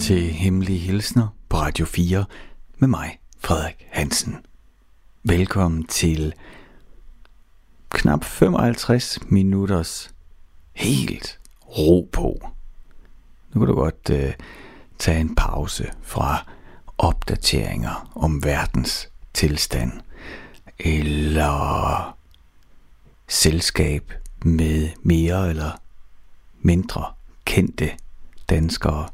til 0.00 0.32
Hemmelige 0.32 0.78
Hilsner 0.78 1.28
på 1.48 1.56
Radio 1.56 1.86
4 1.86 2.24
med 2.78 2.88
mig, 2.88 3.18
Frederik 3.38 3.86
Hansen. 3.90 4.36
Velkommen 5.22 5.84
til 5.86 6.34
knap 7.90 8.24
55 8.24 9.18
minutters 9.30 10.10
helt 10.72 11.40
ro 11.78 12.08
på. 12.12 12.48
Nu 13.52 13.60
kan 13.60 13.68
du 13.68 13.74
godt 13.74 14.10
øh, 14.10 14.32
tage 14.98 15.20
en 15.20 15.34
pause 15.34 15.92
fra 16.02 16.46
opdateringer 16.98 18.10
om 18.14 18.44
verdens 18.44 19.08
tilstand 19.34 19.92
eller 20.78 22.16
selskab 23.28 24.12
med 24.44 24.88
mere 25.02 25.48
eller 25.48 25.80
mindre 26.60 27.04
kendte 27.44 27.90
danskere, 28.50 29.08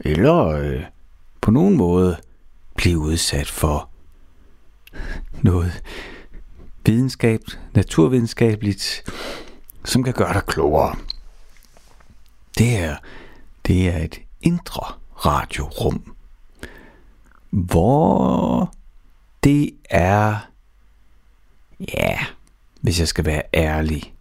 eller 0.00 0.46
øh, 0.46 0.84
på 1.40 1.50
nogen 1.50 1.76
måde 1.76 2.16
blive 2.76 2.98
udsat 2.98 3.48
for 3.48 3.90
noget 5.42 5.82
videnskab, 6.86 7.40
naturvidenskabeligt, 7.74 9.02
som 9.84 10.02
kan 10.02 10.12
gøre 10.12 10.34
dig 10.34 10.42
klogere. 10.46 10.96
Det 12.58 12.66
her, 12.66 12.96
det 13.66 13.88
er 13.88 13.98
et 13.98 14.20
indre 14.40 14.94
radiorum, 15.26 16.14
hvor 17.50 18.74
det 19.44 19.70
er, 19.90 20.38
ja, 21.94 22.18
hvis 22.80 23.00
jeg 23.00 23.08
skal 23.08 23.24
være 23.24 23.42
ærlig, 23.54 24.14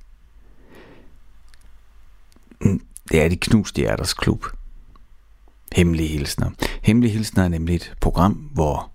det 3.12 3.22
er 3.22 3.30
de 3.30 3.38
knuste 3.38 3.80
hjerters 3.80 4.14
klub. 4.14 4.46
Hemmelige 5.76 6.10
hilsner. 6.10 6.50
Hemmelige 6.84 7.14
hilsner 7.14 7.44
er 7.44 7.48
nemlig 7.48 7.76
et 7.76 7.94
program, 8.02 8.32
hvor 8.32 8.92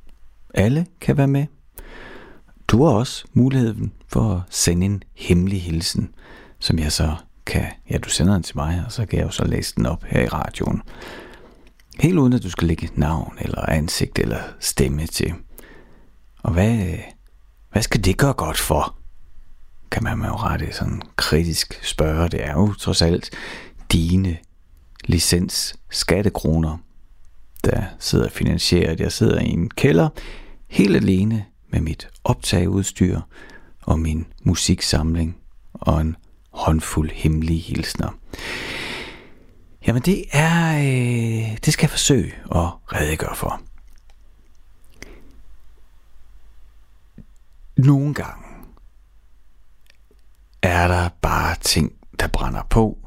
alle 0.55 0.87
kan 1.01 1.17
være 1.17 1.29
med. 1.29 1.47
Du 2.69 2.85
har 2.85 2.93
også 2.93 3.25
muligheden 3.33 3.93
for 4.09 4.35
at 4.35 4.41
sende 4.51 4.87
en 4.87 5.03
hemmelig 5.15 5.63
hilsen, 5.63 6.15
som 6.59 6.79
jeg 6.79 6.93
så 6.93 7.17
kan, 7.47 7.67
ja 7.91 7.99
du 7.99 8.09
sender 8.09 8.35
den 8.35 8.43
til 8.43 8.57
mig, 8.57 8.83
og 8.87 8.93
så 8.93 9.07
kan 9.07 9.19
jeg 9.19 9.27
jo 9.27 9.31
så 9.31 9.45
læse 9.45 9.75
den 9.77 9.87
op 9.87 10.05
her 10.05 10.21
i 10.21 10.29
radioen. 10.29 10.83
Helt 12.01 12.19
uden 12.19 12.33
at 12.33 12.43
du 12.43 12.51
skal 12.51 12.69
lægge 12.69 12.89
navn 12.95 13.39
eller 13.41 13.71
ansigt 13.71 14.19
eller 14.19 14.41
stemme 14.61 15.07
til. 15.07 15.35
Og 16.43 16.53
hvad, 16.53 16.79
hvad 17.73 17.83
skal 17.83 18.05
det 18.05 18.19
gøre 18.19 18.33
godt 18.33 18.59
for? 18.59 18.97
Kan 19.91 20.05
man 20.05 20.19
jo 20.19 20.35
rette 20.37 20.73
sådan 20.73 21.03
kritisk 21.17 21.85
spørge. 21.85 22.29
Det 22.29 22.45
er 22.45 22.53
jo 22.53 22.73
trods 22.73 23.03
alt 23.03 23.31
dine 23.93 24.37
licens 25.05 25.75
skattekroner, 25.91 26.79
der 27.65 27.83
sidder 27.99 28.29
finansieret. 28.29 29.01
Jeg 29.01 29.13
sidder 29.13 29.41
i 29.41 29.49
en 29.49 29.71
kælder 29.71 30.09
helt 30.69 30.97
alene 30.97 31.45
med 31.69 31.81
mit 31.81 32.09
optageudstyr 32.25 33.21
og 33.83 33.99
min 33.99 34.27
musiksamling 34.43 35.37
og 35.73 36.01
en 36.01 36.17
håndfuld 36.51 37.11
hemmelige 37.11 37.61
hilsner. 37.61 38.19
Jamen 39.87 40.03
det 40.03 40.25
er, 40.33 40.79
øh, 40.79 41.59
det 41.65 41.73
skal 41.73 41.85
jeg 41.85 41.91
forsøge 41.91 42.33
at 42.51 42.69
redegøre 42.93 43.37
for. 43.37 43.61
Nogle 47.77 48.15
gange 48.15 48.45
er 50.63 50.89
der 50.89 51.09
bare 51.23 51.57
ting, 51.61 51.93
der 52.21 52.27
brænder 52.29 52.63
på, 52.71 52.99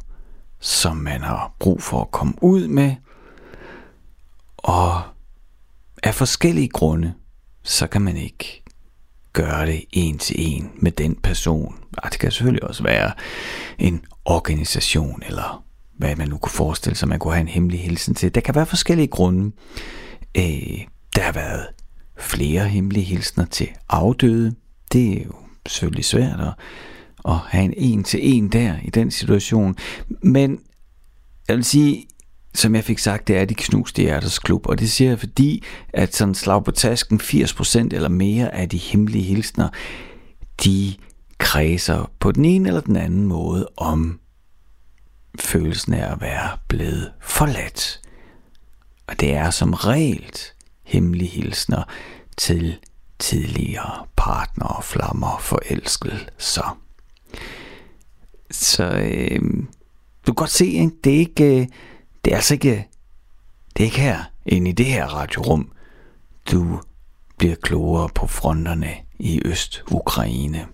som 0.60 0.98
man 0.98 1.22
har 1.22 1.56
brug 1.60 1.84
for 1.84 2.02
at 2.02 2.12
komme 2.12 2.34
ud 2.42 2.68
med. 2.68 2.96
Og 4.58 5.02
af 6.04 6.16
forskellige 6.16 6.70
grunde, 6.70 7.14
så 7.64 7.88
kan 7.88 8.02
man 8.02 8.18
ikke 8.18 8.64
gøre 9.34 9.66
det 9.66 9.86
en 9.92 10.18
til 10.18 10.36
en 10.40 10.72
med 10.76 10.92
den 10.92 11.16
person. 11.16 11.76
Det 12.04 12.20
kan 12.20 12.32
selvfølgelig 12.32 12.64
også 12.64 12.84
være 12.84 13.12
en 13.80 14.06
organisation, 14.26 15.24
eller 15.26 15.64
hvad 15.98 16.16
man 16.16 16.28
nu 16.28 16.38
kunne 16.38 16.52
forestille 16.52 16.96
sig, 16.96 17.08
man 17.08 17.20
kunne 17.20 17.34
have 17.34 17.42
en 17.42 17.48
hemmelig 17.48 17.84
hilsen 17.84 18.16
til. 18.16 18.36
Der 18.36 18.42
kan 18.42 18.56
være 18.56 18.66
forskellige 18.66 19.08
grunde. 19.08 19.52
Øh, 20.38 20.86
der 21.16 21.22
har 21.22 21.32
været 21.32 21.68
flere 22.18 22.68
hemmelige 22.68 23.04
hilsner 23.04 23.46
til 23.46 23.70
afdøde. 23.90 24.56
Det 24.94 25.18
er 25.18 25.26
jo 25.26 25.34
selvfølgelig 25.68 26.06
svært 26.06 26.40
at 26.40 26.54
at 27.28 27.36
have 27.36 27.64
en 27.64 27.74
en 27.78 28.04
til 28.04 28.20
en 28.36 28.48
der 28.48 28.76
i 28.84 28.90
den 28.90 29.12
situation. 29.12 29.76
Men 30.24 30.60
jeg 31.48 31.56
vil 31.56 31.66
sige, 31.66 32.06
som 32.56 32.76
jeg 32.76 32.84
fik 32.84 33.00
sagt, 33.00 33.28
det 33.28 33.38
er 33.38 33.46
de 33.46 33.56
knuste 33.56 34.02
hjerters 34.02 34.40
klub, 34.40 34.68
og 34.68 34.80
det 34.80 34.92
siger 34.92 35.10
jeg 35.10 35.20
fordi, 35.20 35.64
at 35.94 36.16
sådan 36.16 36.36
slag 36.36 36.64
på 36.64 36.72
tasken 36.72 37.22
80% 37.22 37.78
eller 37.80 38.10
mere 38.10 38.56
af 38.56 38.70
de 38.70 38.78
hemmelige 38.78 39.24
hilsner, 39.24 39.70
de 40.64 40.94
kredser 41.38 42.12
på 42.20 42.32
den 42.32 42.46
ene 42.46 42.68
eller 42.68 42.82
den 42.82 42.96
anden 42.96 43.24
måde 43.24 43.68
om 43.78 44.20
følelsen 45.40 45.94
af 45.94 46.12
at 46.12 46.22
være 46.22 46.58
blevet 46.68 47.12
forladt. 47.22 48.02
Og 49.08 49.20
det 49.20 49.34
er 49.34 49.50
som 49.50 49.74
regel 49.74 50.36
hemmelige 50.84 51.30
hilsner 51.30 51.84
til 52.38 52.78
tidligere 53.20 54.06
partner, 54.16 54.82
flammer, 54.84 55.38
forelskelser. 55.42 56.87
Så 58.52 58.84
øh, 58.84 59.40
du 60.28 60.34
kan 60.34 60.36
godt 60.36 60.50
se, 60.50 60.66
ikke? 60.66 60.92
det 61.04 61.16
er 61.16 61.20
ikke, 61.20 61.62
øh, 61.62 61.68
det 62.26 62.32
er 62.32 62.36
altså 62.36 62.54
ikke, 62.54 62.88
det 63.78 63.84
er 63.84 63.86
ikke 63.86 64.00
her, 64.00 64.24
inde 64.46 64.70
i 64.70 64.74
det 64.74 64.86
her 64.86 65.06
radiorum, 65.06 65.72
du 66.52 66.82
bliver 67.38 67.56
klogere 67.56 68.10
på 68.16 68.28
fronterne 68.28 68.96
i 69.20 69.42
Øst-Ukraine. 69.46 70.66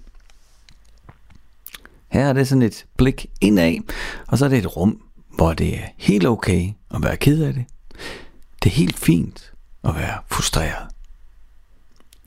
Her 2.08 2.26
er 2.26 2.34
det 2.34 2.48
sådan 2.48 2.62
et 2.62 2.86
blik 2.98 3.26
indad, 3.42 3.76
og 4.28 4.38
så 4.38 4.46
er 4.46 4.50
det 4.50 4.58
et 4.58 4.78
rum, 4.78 5.02
hvor 5.36 5.54
det 5.54 5.80
er 5.80 5.84
helt 5.98 6.28
okay 6.28 6.70
at 6.96 7.04
være 7.04 7.18
ked 7.18 7.44
af 7.44 7.54
det. 7.54 7.66
Det 8.64 8.70
er 8.70 8.76
helt 8.76 9.00
fint 9.00 9.54
at 9.84 9.96
være 9.96 10.18
frustreret. 10.28 10.88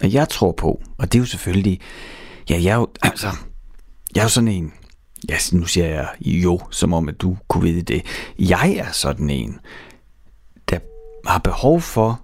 Og 0.02 0.12
jeg 0.12 0.28
tror 0.28 0.52
på, 0.52 0.82
og 0.98 1.12
det 1.12 1.18
er 1.18 1.22
jo 1.22 1.26
selvfølgelig, 1.26 1.80
ja, 2.50 2.62
jeg 2.62 2.70
er 2.70 2.76
jo, 2.76 2.88
altså, 3.02 3.28
jeg 4.16 4.22
er 4.22 4.24
jo 4.24 4.28
sådan 4.28 4.48
en, 4.48 4.72
ja, 5.28 5.36
nu 5.52 5.66
siger 5.66 5.86
jeg 5.86 6.08
jo, 6.20 6.60
som 6.70 6.92
om 6.92 7.08
at 7.08 7.20
du 7.20 7.36
kunne 7.48 7.62
vide 7.62 7.82
det. 7.82 8.02
Jeg 8.38 8.70
er 8.72 8.92
sådan 8.92 9.30
en, 9.30 9.58
der 10.70 10.78
har 11.26 11.38
behov 11.38 11.80
for 11.80 12.20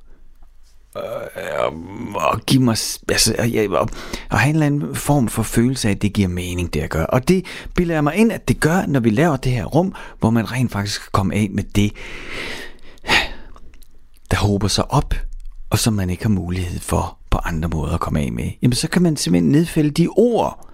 og 2.15 2.35
at 2.35 2.47
give 2.47 2.63
mig, 2.63 2.77
altså, 3.09 3.35
at 3.39 4.39
have 4.39 4.49
en 4.49 4.55
eller 4.55 4.67
anden 4.67 4.95
form 4.95 5.29
for 5.29 5.43
følelse 5.43 5.89
af, 5.89 5.93
at 5.93 6.03
det 6.03 6.13
giver 6.13 6.29
mening, 6.29 6.75
det 6.75 6.81
jeg 6.81 6.89
gør. 6.89 7.05
Og 7.05 7.29
det 7.29 7.45
bilder 7.75 7.95
jeg 7.95 8.05
mig 8.05 8.17
ind, 8.17 8.33
at 8.33 8.49
det 8.49 8.61
gør, 8.61 8.87
når 8.87 9.01
vi 9.01 9.11
laver 9.11 9.37
det 9.37 9.53
her 9.53 9.65
rum, 9.65 9.95
hvor 10.19 10.31
man 10.31 10.53
rent 10.53 10.73
faktisk 10.73 11.01
kan 11.01 11.09
komme 11.13 11.35
af 11.35 11.49
med 11.51 11.65
det, 11.65 11.93
der 14.31 14.37
håber 14.37 14.69
sig 14.69 14.91
op, 14.91 15.15
og 15.71 15.79
som 15.79 15.93
man 15.93 16.11
ikke 16.11 16.23
har 16.23 16.31
mulighed 16.31 16.81
for 16.81 17.19
på 17.31 17.39
andre 17.39 17.69
måder 17.69 17.95
at 17.95 18.01
komme 18.01 18.21
af 18.21 18.33
med. 18.33 18.51
Jamen 18.63 18.75
så 18.75 18.89
kan 18.89 19.03
man 19.03 19.17
simpelthen 19.17 19.53
nedfælde 19.53 19.91
de 19.91 20.09
ord, 20.09 20.72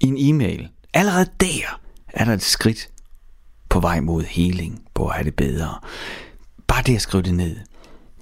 i 0.00 0.06
en 0.06 0.16
e-mail. 0.18 0.68
Allerede 0.94 1.26
der 1.40 1.80
er 2.08 2.24
der 2.24 2.32
et 2.32 2.42
skridt 2.42 2.88
på 3.68 3.80
vej 3.80 4.00
mod 4.00 4.22
healing, 4.22 4.82
på 4.94 5.06
at 5.06 5.14
have 5.14 5.24
det 5.24 5.34
bedre. 5.34 5.78
Bare 6.66 6.82
det 6.82 6.94
at 6.94 7.02
skrive 7.02 7.22
det 7.22 7.34
ned. 7.34 7.56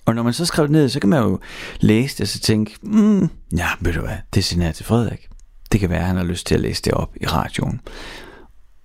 Og 0.04 0.14
når 0.14 0.22
man 0.22 0.32
så 0.32 0.44
skriver 0.44 0.66
det 0.66 0.72
ned, 0.72 0.88
så 0.88 1.00
kan 1.00 1.08
man 1.08 1.22
jo 1.22 1.38
læse 1.80 2.14
det 2.16 2.20
og 2.20 2.28
så 2.28 2.38
tænke, 2.38 2.76
mm, 2.82 3.28
ja, 3.56 3.68
ved 3.80 3.92
du 3.92 4.00
hvad, 4.00 4.16
det 4.34 4.44
sender 4.44 4.66
jeg 4.66 4.74
til 4.74 4.84
Frederik. 4.84 5.28
Det 5.72 5.80
kan 5.80 5.90
være, 5.90 6.00
at 6.00 6.06
han 6.06 6.16
har 6.16 6.24
lyst 6.24 6.46
til 6.46 6.54
at 6.54 6.60
læse 6.60 6.82
det 6.82 6.92
op 6.92 7.16
i 7.20 7.26
radioen. 7.26 7.80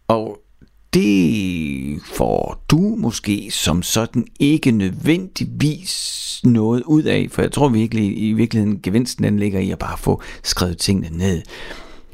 Og 0.08 0.38
det 0.94 2.02
får 2.06 2.66
du 2.72 2.80
måske 2.80 3.52
som 3.52 3.84
sådan 3.84 4.28
ikke 4.40 4.72
nødvendigvis 4.72 6.42
noget 6.44 6.84
ud 6.84 7.04
af, 7.04 7.28
for 7.32 7.42
jeg 7.42 7.52
tror 7.52 7.70
virkelig, 7.70 8.22
i 8.30 8.34
virkeligheden 8.34 8.82
gevinsten 8.82 9.24
den 9.24 9.40
ligger 9.40 9.60
i 9.60 9.72
at 9.72 9.80
bare 9.80 9.98
få 9.98 10.22
skrevet 10.44 10.78
tingene 10.78 11.18
ned. 11.18 11.42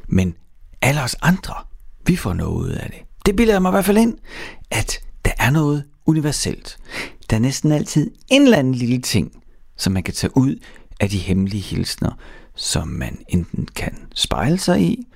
Men 0.08 0.36
alle 0.82 1.04
os 1.04 1.16
andre, 1.22 1.54
vi 2.06 2.16
får 2.16 2.34
noget 2.34 2.56
ud 2.56 2.70
af 2.70 2.90
det. 2.90 3.00
Det 3.26 3.36
bilder 3.36 3.60
mig 3.60 3.70
i 3.70 3.72
hvert 3.72 3.86
fald 3.86 3.98
ind, 3.98 4.18
at 4.72 5.00
der 5.26 5.32
er 5.40 5.50
noget 5.50 5.84
universelt. 6.06 6.78
Der 7.30 7.36
er 7.36 7.42
næsten 7.42 7.72
altid 7.72 8.12
en 8.30 8.42
eller 8.42 8.58
anden 8.58 8.76
lille 8.76 9.02
ting, 9.02 9.44
som 9.78 9.94
man 9.94 10.04
kan 10.04 10.14
tage 10.14 10.38
ud 10.38 10.56
af 11.00 11.10
de 11.10 11.18
hemmelige 11.18 11.62
hilsner, 11.62 12.12
som 12.56 12.88
man 12.88 13.18
enten 13.30 13.68
kan 13.76 14.08
spejle 14.16 14.60
sig 14.60 14.82
i, 14.82 15.08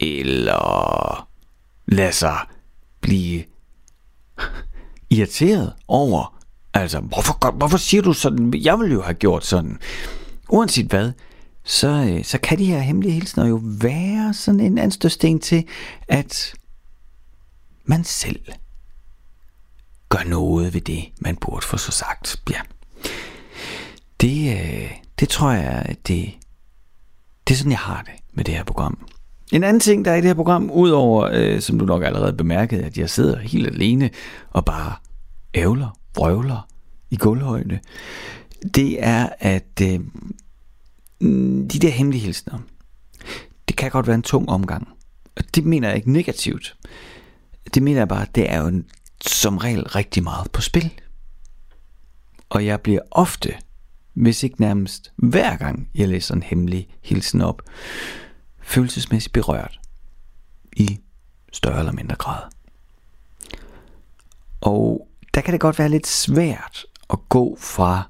eller 0.00 1.28
lade 1.86 2.12
sig 2.12 2.38
blive 3.00 3.44
irriteret 5.10 5.72
over. 5.88 6.40
Altså, 6.74 7.00
hvorfor, 7.00 7.50
hvorfor 7.50 7.76
siger 7.76 8.02
du 8.02 8.12
sådan? 8.12 8.54
Jeg 8.54 8.78
ville 8.78 8.94
jo 8.94 9.02
have 9.02 9.14
gjort 9.14 9.44
sådan. 9.46 9.78
Uanset 10.48 10.86
hvad, 10.86 11.12
så, 11.64 11.88
øh, 11.88 12.24
så 12.24 12.38
kan 12.38 12.58
de 12.58 12.64
her 12.64 12.78
hemmelige 12.78 13.12
hilsner 13.12 13.46
jo 13.46 13.60
være 13.62 14.34
sådan 14.34 14.60
en 14.60 14.78
anstødsten 14.78 15.40
til, 15.40 15.64
at 16.08 16.54
man 17.84 18.04
selv 18.04 18.40
gør 20.08 20.28
noget 20.28 20.74
ved 20.74 20.80
det, 20.80 21.04
man 21.18 21.36
burde 21.36 21.66
få 21.66 21.76
så 21.76 21.92
sagt. 21.92 22.42
Ja. 22.50 22.60
Det, 24.20 24.52
øh, 24.52 24.90
det 25.20 25.28
tror 25.28 25.50
jeg, 25.50 25.96
det, 26.08 26.34
det 27.48 27.54
er 27.54 27.58
sådan, 27.58 27.72
jeg 27.72 27.78
har 27.78 28.02
det 28.02 28.14
med 28.32 28.44
det 28.44 28.54
her 28.54 28.64
program. 28.64 29.06
En 29.52 29.64
anden 29.64 29.80
ting, 29.80 30.04
der 30.04 30.10
er 30.10 30.14
i 30.14 30.20
det 30.20 30.26
her 30.26 30.34
program, 30.34 30.70
udover, 30.70 31.30
øh, 31.32 31.60
som 31.60 31.78
du 31.78 31.84
nok 31.84 32.02
allerede 32.02 32.32
bemærkede, 32.32 32.84
at 32.84 32.98
jeg 32.98 33.10
sidder 33.10 33.38
helt 33.38 33.66
alene 33.66 34.10
og 34.50 34.64
bare 34.64 34.94
ævler, 35.54 35.98
vrøvler 36.16 36.68
i 37.10 37.16
gulvhøjde, 37.16 37.78
det 38.74 39.04
er, 39.04 39.28
at 39.40 39.80
øh, 39.82 40.00
Mm, 41.20 41.68
de 41.68 41.78
der 41.78 41.90
hemmelige 41.90 42.22
hilsner, 42.22 42.58
det 43.68 43.76
kan 43.76 43.90
godt 43.90 44.06
være 44.06 44.14
en 44.14 44.22
tung 44.22 44.48
omgang. 44.48 44.88
Og 45.36 45.44
det 45.54 45.64
mener 45.64 45.88
jeg 45.88 45.96
ikke 45.96 46.12
negativt. 46.12 46.76
Det 47.74 47.82
mener 47.82 48.00
jeg 48.00 48.08
bare, 48.08 48.26
det 48.34 48.50
er 48.50 48.62
jo 48.62 48.82
som 49.26 49.58
regel 49.58 49.88
rigtig 49.88 50.22
meget 50.22 50.50
på 50.50 50.60
spil. 50.60 50.92
Og 52.48 52.66
jeg 52.66 52.80
bliver 52.80 53.00
ofte, 53.10 53.54
hvis 54.12 54.42
ikke 54.42 54.60
nærmest 54.60 55.12
hver 55.16 55.56
gang 55.56 55.88
jeg 55.94 56.08
læser 56.08 56.34
en 56.34 56.42
hemmelig 56.42 56.88
hilsen 57.02 57.40
op, 57.40 57.62
følelsesmæssigt 58.62 59.32
berørt 59.32 59.80
i 60.76 61.00
større 61.52 61.78
eller 61.78 61.92
mindre 61.92 62.16
grad. 62.16 62.42
Og 64.60 65.08
der 65.34 65.40
kan 65.40 65.52
det 65.52 65.60
godt 65.60 65.78
være 65.78 65.88
lidt 65.88 66.06
svært 66.06 66.86
at 67.10 67.18
gå 67.28 67.56
fra 67.60 68.02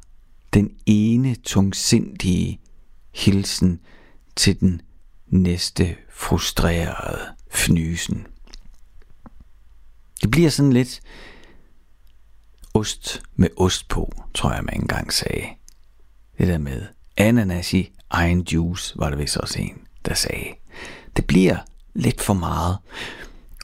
den 0.55 0.71
ene 0.87 1.35
tungsindige 1.35 2.61
hilsen 3.15 3.81
til 4.37 4.61
den 4.61 4.83
næste 5.27 5.97
frustrerede 6.11 7.21
fnysen. 7.51 8.27
Det 10.23 10.31
bliver 10.31 10.51
sådan 10.51 10.73
lidt 10.73 11.01
ost 12.75 13.23
med 13.37 13.49
ost 13.57 13.89
på, 13.89 14.13
tror 14.35 14.53
jeg 14.53 14.65
man 14.65 14.81
engang 14.81 15.13
sagde. 15.13 15.47
Det 16.39 16.49
der 16.49 16.59
med 16.59 16.83
ananas 17.17 17.75
i 17.75 17.93
egen 18.11 18.41
juice, 18.41 18.99
var 18.99 19.11
det 19.11 19.19
vist 19.19 19.37
også 19.37 19.61
en, 19.61 19.79
der 20.05 20.15
sagde. 20.15 20.49
Det 21.17 21.27
bliver 21.27 21.57
lidt 21.95 22.21
for 22.21 22.35
meget. 22.35 22.79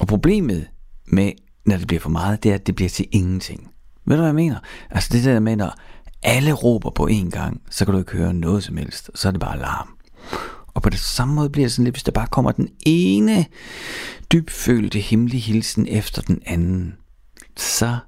Og 0.00 0.06
problemet 0.06 0.68
med, 1.06 1.32
når 1.64 1.76
det 1.76 1.86
bliver 1.86 2.00
for 2.00 2.10
meget, 2.10 2.42
det 2.42 2.50
er, 2.50 2.54
at 2.54 2.66
det 2.66 2.74
bliver 2.74 2.88
til 2.88 3.06
ingenting. 3.12 3.70
Ved 4.04 4.16
du, 4.16 4.20
hvad 4.20 4.28
jeg 4.28 4.34
mener? 4.34 4.58
Altså 4.90 5.08
det 5.12 5.24
der 5.24 5.40
med, 5.40 5.56
når 5.56 5.74
alle 6.22 6.52
råber 6.52 6.90
på 6.90 7.08
én 7.08 7.30
gang, 7.30 7.62
så 7.70 7.84
kan 7.84 7.94
du 7.94 7.98
ikke 7.98 8.12
høre 8.12 8.34
noget 8.34 8.64
som 8.64 8.76
helst. 8.76 9.10
Så 9.14 9.28
er 9.28 9.32
det 9.32 9.40
bare 9.40 9.58
larm. 9.58 9.96
Og 10.74 10.82
på 10.82 10.90
det 10.90 11.00
samme 11.00 11.34
måde 11.34 11.50
bliver 11.50 11.66
det 11.66 11.72
sådan 11.72 11.84
lidt, 11.84 11.94
hvis 11.94 12.02
der 12.02 12.12
bare 12.12 12.26
kommer 12.26 12.52
den 12.52 12.68
ene 12.86 13.46
dybfølte 14.32 15.00
hemmelige 15.00 15.40
hilsen 15.40 15.86
efter 15.86 16.22
den 16.22 16.42
anden, 16.46 16.96
så 17.56 17.98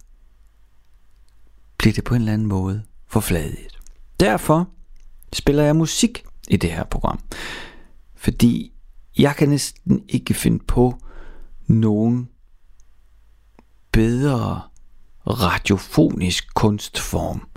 bliver 1.79 1.93
det 1.93 2.05
på 2.05 2.14
en 2.14 2.20
eller 2.20 2.32
anden 2.32 2.49
måde 2.49 2.82
forfladet. 3.09 3.79
Derfor 4.20 4.69
spiller 5.32 5.62
jeg 5.62 5.76
musik 5.76 6.25
i 6.49 6.56
det 6.56 6.73
her 6.73 6.85
program. 6.85 7.20
Fordi 8.17 8.73
jeg 9.19 9.37
kan 9.37 9.49
næsten 9.49 10.05
ikke 10.09 10.35
finde 10.35 10.64
på 10.69 10.99
nogen 11.67 12.29
bedre 13.93 14.61
radiofonisk 15.26 16.55
kunstform, 16.55 17.49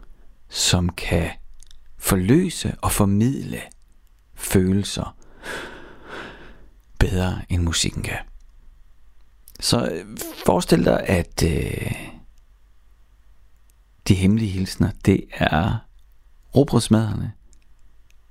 som 0.55 0.89
kan 0.89 1.29
forløse 1.97 2.75
og 2.81 2.91
formidle 2.91 3.61
følelser 4.33 5.17
bedre 6.99 7.41
end 7.49 7.61
musikken 7.61 8.03
kan. 8.03 8.17
Så 9.59 9.87
øh, 9.87 10.17
forestil 10.45 10.85
dig, 10.85 11.09
at 11.09 11.43
øh, 11.43 11.91
de 14.07 14.13
hemmelige 14.13 14.51
hilsner, 14.51 14.91
det 15.05 15.25
er 15.33 15.77
råbrødsmaderne. 16.55 17.31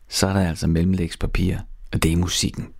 Så 0.08 0.26
er 0.26 0.32
der 0.32 0.48
altså 0.48 0.66
mellemlægspapir, 0.66 1.58
og 1.92 2.02
det 2.02 2.12
er 2.12 2.16
musikken. 2.16 2.72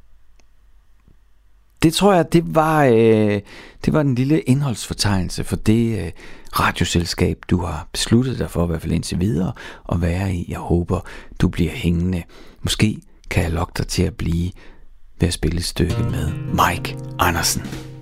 Det 1.85 1.95
tror 1.95 2.15
jeg, 2.15 2.33
det 2.33 2.55
var, 2.55 2.85
øh, 2.85 3.41
det 3.85 3.93
var 3.93 4.03
den 4.03 4.15
lille 4.15 4.41
indholdsfortegnelse 4.41 5.45
for 5.45 5.57
det 5.57 6.05
øh, 6.05 6.11
radioselskab, 6.53 7.39
du 7.51 7.63
har 7.63 7.89
besluttet 7.93 8.39
dig 8.39 8.51
for, 8.51 8.65
i 8.65 8.67
hvert 8.67 8.83
fald 8.83 8.93
indtil 8.93 9.21
videre, 9.21 9.53
at 9.93 10.03
være 10.03 10.35
i. 10.35 10.47
Jeg 10.49 10.59
håber, 10.59 11.01
du 11.39 11.49
bliver 11.49 11.73
hængende. 11.73 12.23
Måske 12.63 13.01
kan 13.31 13.43
jeg 13.43 13.51
lokke 13.51 13.73
dig 13.79 13.87
til 13.87 14.03
at 14.03 14.15
blive 14.15 14.51
ved 15.21 15.29
at 15.29 15.35
spille 15.35 15.59
et 15.59 15.65
stykke 15.65 16.03
med 16.03 16.33
Mike 16.33 16.97
Andersen. 17.19 17.94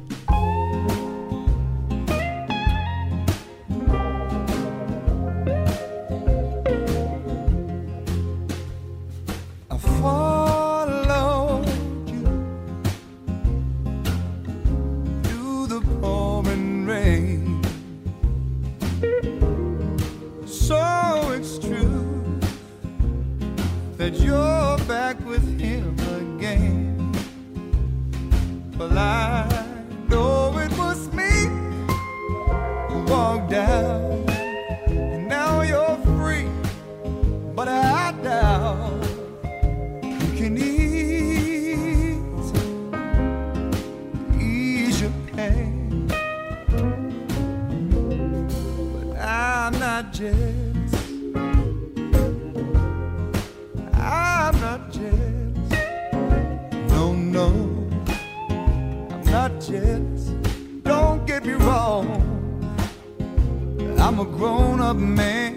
I'm 64.05 64.19
a 64.19 64.25
grown 64.25 64.81
up 64.81 64.97
man, 64.97 65.55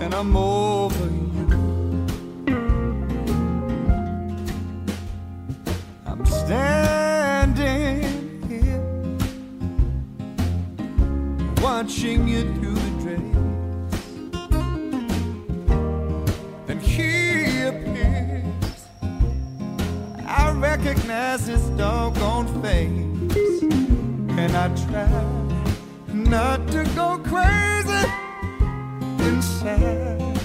and 0.00 0.14
I'm 0.14 0.36
over 0.36 1.04
you. 1.04 1.48
I'm 6.06 6.24
standing 6.24 8.02
here, 8.48 8.84
watching 11.60 12.28
you 12.28 12.42
through 12.54 12.76
the 12.76 12.90
drains, 13.02 13.94
and 16.68 16.80
he 16.80 17.62
appears. 17.62 18.86
I 20.24 20.52
recognize 20.52 21.48
his 21.48 21.68
doggone 21.70 22.46
face, 22.62 23.62
and 24.38 24.56
I 24.56 24.68
try 24.86 25.51
not 26.32 26.66
to 26.68 26.82
go 26.96 27.18
crazy 27.18 28.08
inside 29.28 30.38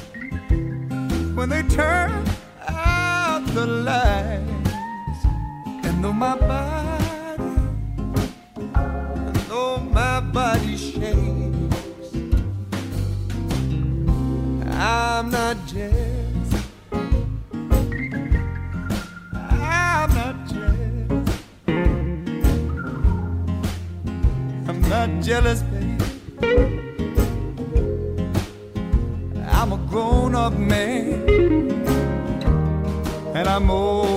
when 1.33 1.47
they 1.47 1.63
turn 1.63 2.11
out 2.67 3.41
the 3.53 3.65
lights. 3.65 5.21
And 5.85 6.03
though 6.03 6.11
my 6.11 6.35
body, 6.35 7.43
and 8.65 9.35
though 9.47 9.77
my 9.77 10.19
body 10.19 10.75
shakes, 10.75 12.11
I'm 14.69 15.31
not 15.31 15.55
jealous. 15.67 16.49
I'm 19.31 20.09
not 20.19 20.35
jealous. 20.51 21.29
I'm 24.67 24.81
not 24.89 25.23
jealous 25.23 25.61
I'm 29.59 29.71
a 29.73 29.77
grown 29.89 30.35
up 30.35 30.53
man, 30.53 31.29
and 33.35 33.47
I'm 33.47 33.71
old. 33.71 34.16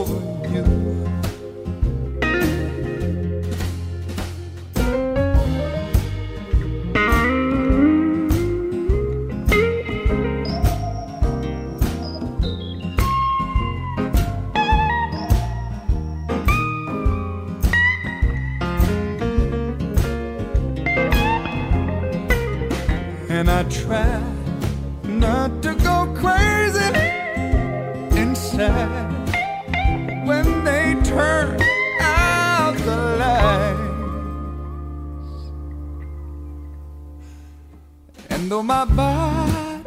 Though 38.51 38.65
my 38.65 38.85
body, 38.85 39.85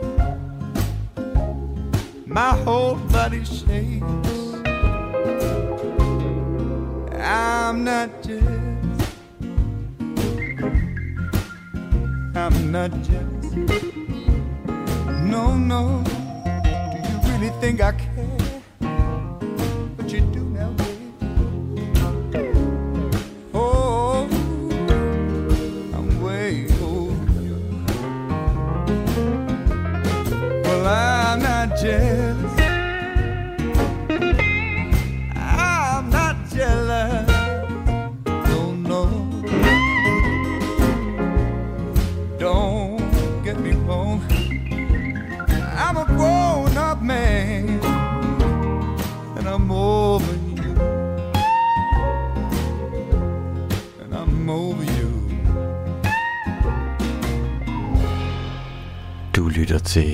my 2.25 2.51
whole 2.63 2.95
body 3.11 3.43
shakes, 3.43 4.05
I'm 7.11 7.83
not 7.83 8.23
jealous. 8.23 9.09
I'm 12.35 12.71
not 12.71 12.91
jealous. 13.03 13.53
no, 15.33 15.57
no. 15.57 16.01
Do 16.05 16.97
you 17.09 17.33
really 17.33 17.51
think 17.59 17.81
I 17.81 17.91
care? 17.91 18.12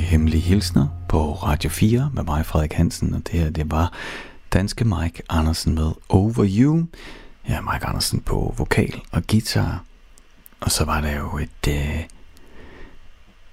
Hemmelige 0.10 0.42
Hilsner 0.42 0.88
på 1.10 1.34
Radio 1.34 1.70
4 1.70 2.12
med 2.14 2.24
mig, 2.24 2.46
Frederik 2.46 2.74
Hansen, 2.74 3.14
og 3.14 3.22
det 3.28 3.40
her, 3.40 3.50
det 3.50 3.72
var 3.72 3.94
danske 4.54 4.86
Mike 4.86 5.24
Andersen 5.30 5.76
med 5.76 5.92
Over 6.10 6.46
You. 6.50 6.86
Ja, 7.50 7.62
Mike 7.62 7.86
Andersen 7.86 8.20
på 8.20 8.54
vokal 8.58 9.02
og 9.12 9.24
guitar. 9.28 9.84
Og 10.60 10.72
så 10.72 10.86
var 10.86 11.02
der 11.02 11.18
jo 11.18 11.38
et... 11.38 11.68
Øh... 11.68 12.04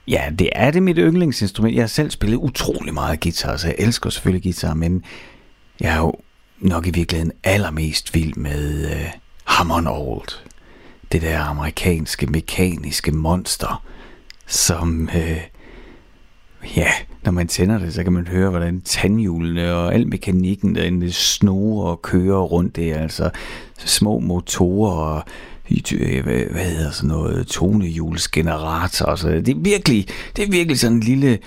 Ja, 0.09 0.31
det 0.39 0.49
er 0.53 0.71
det 0.71 0.83
mit 0.83 0.97
yndlingsinstrument. 1.01 1.75
Jeg 1.75 1.83
har 1.83 1.89
selv 1.89 2.11
spillet 2.11 2.37
utrolig 2.37 2.95
meget 2.95 3.21
guitar, 3.21 3.57
så 3.57 3.67
jeg 3.67 3.77
elsker 3.79 4.11
selvfølgelig 4.11 4.43
guitar, 4.43 4.75
men 4.75 5.05
jeg 5.81 5.95
er 5.95 5.99
jo 5.99 6.15
nok 6.59 6.87
i 6.87 6.91
virkeligheden 6.91 7.33
allermest 7.45 8.15
vild 8.15 8.35
med 8.35 8.91
øh, 8.91 9.07
Hammond 9.45 9.89
Old. 9.89 10.29
Det 11.13 11.23
der 11.23 11.41
amerikanske 11.41 12.27
mekaniske 12.27 13.13
monster, 13.13 13.85
som... 14.47 15.09
Øh, 15.17 15.41
Ja, 16.77 16.91
når 17.25 17.33
man 17.33 17.49
tænder 17.49 17.79
det, 17.79 17.95
så 17.95 18.05
kan 18.05 18.13
man 18.13 18.27
høre, 18.27 18.51
hvordan 18.51 18.81
tandhjulene 18.81 19.73
og 19.75 19.95
al 19.95 20.09
mekanikken 20.09 20.75
derinde 20.75 21.13
snorer 21.13 21.91
og 21.91 22.03
kører 22.03 22.41
rundt. 22.41 22.77
Det 22.77 22.91
er 22.91 22.99
altså 22.99 23.31
små 23.79 24.19
motorer 24.19 24.93
og 24.93 25.25
øh, 25.93 26.25
hvad, 26.25 26.65
hedder 26.65 26.91
sådan 26.91 27.09
noget, 27.09 27.47
tonehjulsgenerator. 27.47 29.15
Så 29.15 29.29
det 29.29 29.49
er 29.49 29.59
virkelig, 29.59 30.09
det 30.37 30.45
er 30.45 30.51
virkelig 30.51 30.79
sådan 30.79 30.97
en 30.97 31.03
lille 31.03 31.39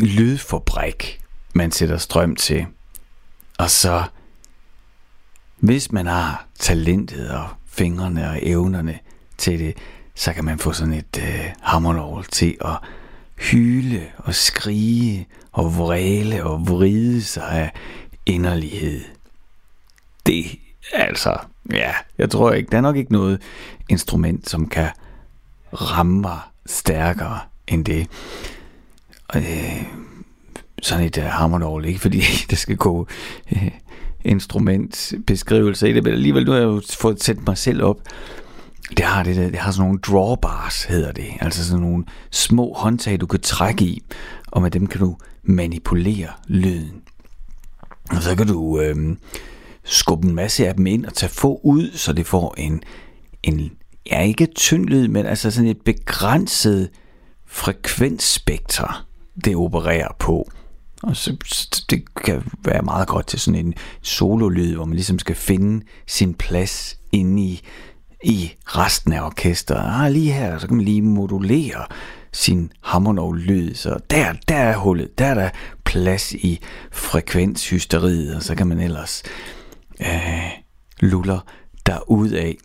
lydfabrik, 0.00 1.20
man 1.52 1.72
sætter 1.72 1.96
strøm 1.96 2.36
til. 2.36 2.66
Og 3.58 3.70
så, 3.70 4.02
hvis 5.58 5.92
man 5.92 6.06
har 6.06 6.46
talentet 6.58 7.30
og 7.30 7.48
fingrene 7.66 8.30
og 8.30 8.38
evnerne 8.42 8.98
til 9.38 9.58
det, 9.58 9.74
så 10.14 10.32
kan 10.32 10.44
man 10.44 10.58
få 10.58 10.72
sådan 10.72 10.92
et 10.94 11.18
øh, 11.18 11.44
hammerlov 11.60 12.24
til 12.24 12.56
at 12.60 12.76
hyle 13.38 14.02
og 14.18 14.34
skrige 14.34 15.26
og 15.52 15.78
vræle 15.78 16.44
og 16.44 16.68
vride 16.68 17.22
sig 17.22 17.50
af 17.50 17.72
inderlighed. 18.26 19.00
Det 20.26 20.44
altså, 20.92 21.38
ja, 21.72 21.92
jeg 22.18 22.30
tror 22.30 22.52
ikke, 22.52 22.70
der 22.70 22.76
er 22.76 22.82
nok 22.82 22.96
ikke 22.96 23.12
noget 23.12 23.42
instrument, 23.88 24.48
som 24.48 24.68
kan 24.68 24.88
ramme 25.72 26.20
mig 26.20 26.38
stærkere 26.66 27.38
end 27.68 27.84
det. 27.84 28.06
Øh, 29.36 29.82
sådan 30.82 31.04
et 31.04 31.18
øh, 31.18 31.24
uh, 31.24 31.30
hammernål, 31.30 31.84
ikke 31.84 32.00
fordi 32.06 32.22
det 32.50 32.58
skal 32.58 32.76
gå 32.76 33.06
øh, 33.52 33.70
instrumentbeskrivelse 34.24 35.90
i 35.90 35.92
det, 35.92 36.04
men 36.04 36.12
alligevel 36.12 36.44
nu 36.44 36.52
har 36.52 36.58
jeg 36.58 36.66
jo 36.66 36.82
fået 36.98 37.22
sætte 37.22 37.42
mig 37.46 37.58
selv 37.58 37.82
op 37.82 38.00
det 38.90 39.04
har, 39.04 39.22
det, 39.22 39.36
der, 39.36 39.50
det 39.50 39.58
har 39.58 39.70
sådan 39.70 39.86
nogle 39.86 40.00
drawbars, 40.00 40.84
hedder 40.84 41.12
det. 41.12 41.28
Altså 41.40 41.64
sådan 41.64 41.82
nogle 41.82 42.04
små 42.30 42.74
håndtag, 42.76 43.20
du 43.20 43.26
kan 43.26 43.40
trække 43.40 43.84
i, 43.84 44.02
og 44.46 44.62
med 44.62 44.70
dem 44.70 44.86
kan 44.86 45.00
du 45.00 45.16
manipulere 45.42 46.28
lyden. 46.48 47.02
Og 48.10 48.22
så 48.22 48.36
kan 48.36 48.46
du 48.46 48.80
øh, 48.80 49.16
skubbe 49.84 50.28
en 50.28 50.34
masse 50.34 50.68
af 50.68 50.74
dem 50.74 50.86
ind 50.86 51.06
og 51.06 51.14
tage 51.14 51.30
få 51.30 51.60
ud, 51.64 51.90
så 51.92 52.12
det 52.12 52.26
får 52.26 52.54
en, 52.58 52.82
en 53.42 53.72
ja, 54.10 54.22
ikke 54.22 54.46
tynd 54.46 54.86
lyd, 54.86 55.08
men 55.08 55.26
altså 55.26 55.50
sådan 55.50 55.70
et 55.70 55.80
begrænset 55.84 56.90
frekvensspektrum, 57.46 58.94
det 59.44 59.56
opererer 59.56 60.08
på. 60.18 60.50
Og 61.02 61.16
så, 61.16 61.36
det 61.90 62.14
kan 62.14 62.42
være 62.64 62.82
meget 62.82 63.08
godt 63.08 63.26
til 63.26 63.40
sådan 63.40 63.66
en 63.66 63.74
sololyd, 64.02 64.74
hvor 64.74 64.84
man 64.84 64.94
ligesom 64.94 65.18
skal 65.18 65.34
finde 65.34 65.86
sin 66.06 66.34
plads 66.34 66.98
inde 67.12 67.42
i 67.42 67.62
i 68.26 68.52
resten 68.64 69.12
af 69.12 69.22
orkestret. 69.22 70.04
Ah, 70.04 70.12
lige 70.12 70.32
her, 70.32 70.58
så 70.58 70.66
kan 70.66 70.76
man 70.76 70.84
lige 70.84 71.02
modulere 71.02 71.86
sin 72.32 72.72
hammernov-lyd, 72.82 73.74
så 73.74 73.96
der, 74.10 74.32
der 74.48 74.56
er 74.56 74.76
hullet, 74.76 75.18
der 75.18 75.26
er 75.26 75.34
der 75.34 75.50
plads 75.84 76.32
i 76.32 76.60
frekvenshysteriet, 76.92 78.36
og 78.36 78.42
så 78.42 78.54
kan 78.54 78.66
man 78.66 78.80
ellers 78.80 79.22
øh, 80.00 80.50
luller 81.00 81.40
af. 82.34 82.56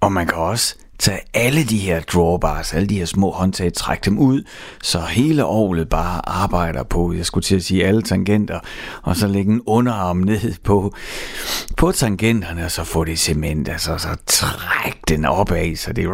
Og 0.00 0.12
man 0.12 0.26
kan 0.26 0.36
også 0.36 0.74
tage 0.98 1.20
alle 1.34 1.64
de 1.64 1.78
her 1.78 2.00
drawbars, 2.00 2.74
alle 2.74 2.88
de 2.88 2.98
her 2.98 3.04
små 3.04 3.30
håndtag, 3.30 3.72
trække 3.72 4.04
dem 4.04 4.18
ud, 4.18 4.42
så 4.82 5.00
hele 5.00 5.44
året 5.44 5.88
bare 5.88 6.28
arbejder 6.28 6.82
på, 6.82 7.12
jeg 7.12 7.26
skulle 7.26 7.44
til 7.44 7.56
at 7.56 7.64
sige 7.64 7.86
alle 7.86 8.02
tangenter, 8.02 8.60
og 9.02 9.16
så 9.16 9.26
lægge 9.26 9.52
en 9.52 9.62
underarm 9.66 10.16
ned 10.16 10.54
på, 10.64 10.94
på 11.76 11.92
tangenterne, 11.92 12.64
og 12.64 12.70
så 12.70 12.84
få 12.84 13.04
det 13.04 13.18
cement, 13.18 13.68
altså 13.68 13.98
så 13.98 14.16
træk 14.26 14.98
den 15.08 15.24
opad, 15.24 15.76
så 15.76 15.92
det 15.92 16.08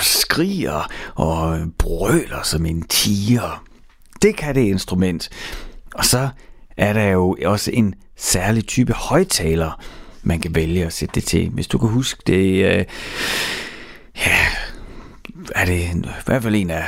skriger 0.00 0.90
og 1.14 1.58
brøler 1.78 2.42
som 2.42 2.66
en 2.66 2.82
tiger. 2.82 3.64
Det 4.22 4.36
kan 4.36 4.54
det 4.54 4.60
instrument. 4.60 5.30
Og 5.94 6.04
så 6.04 6.28
er 6.76 6.92
der 6.92 7.04
jo 7.04 7.36
også 7.44 7.70
en 7.74 7.94
særlig 8.16 8.66
type 8.66 8.92
højtaler, 8.92 9.80
man 10.22 10.40
kan 10.40 10.54
vælge 10.54 10.86
at 10.86 10.92
sætte 10.92 11.14
det 11.14 11.24
til. 11.24 11.50
Hvis 11.50 11.66
du 11.66 11.78
kan 11.78 11.88
huske 11.88 12.22
det, 12.26 12.64
øh, 12.64 12.84
ja, 14.16 14.38
er 15.54 15.64
det 15.64 15.78
i 15.78 16.08
hvert 16.26 16.42
fald 16.42 16.54
en 16.54 16.70
af 16.70 16.84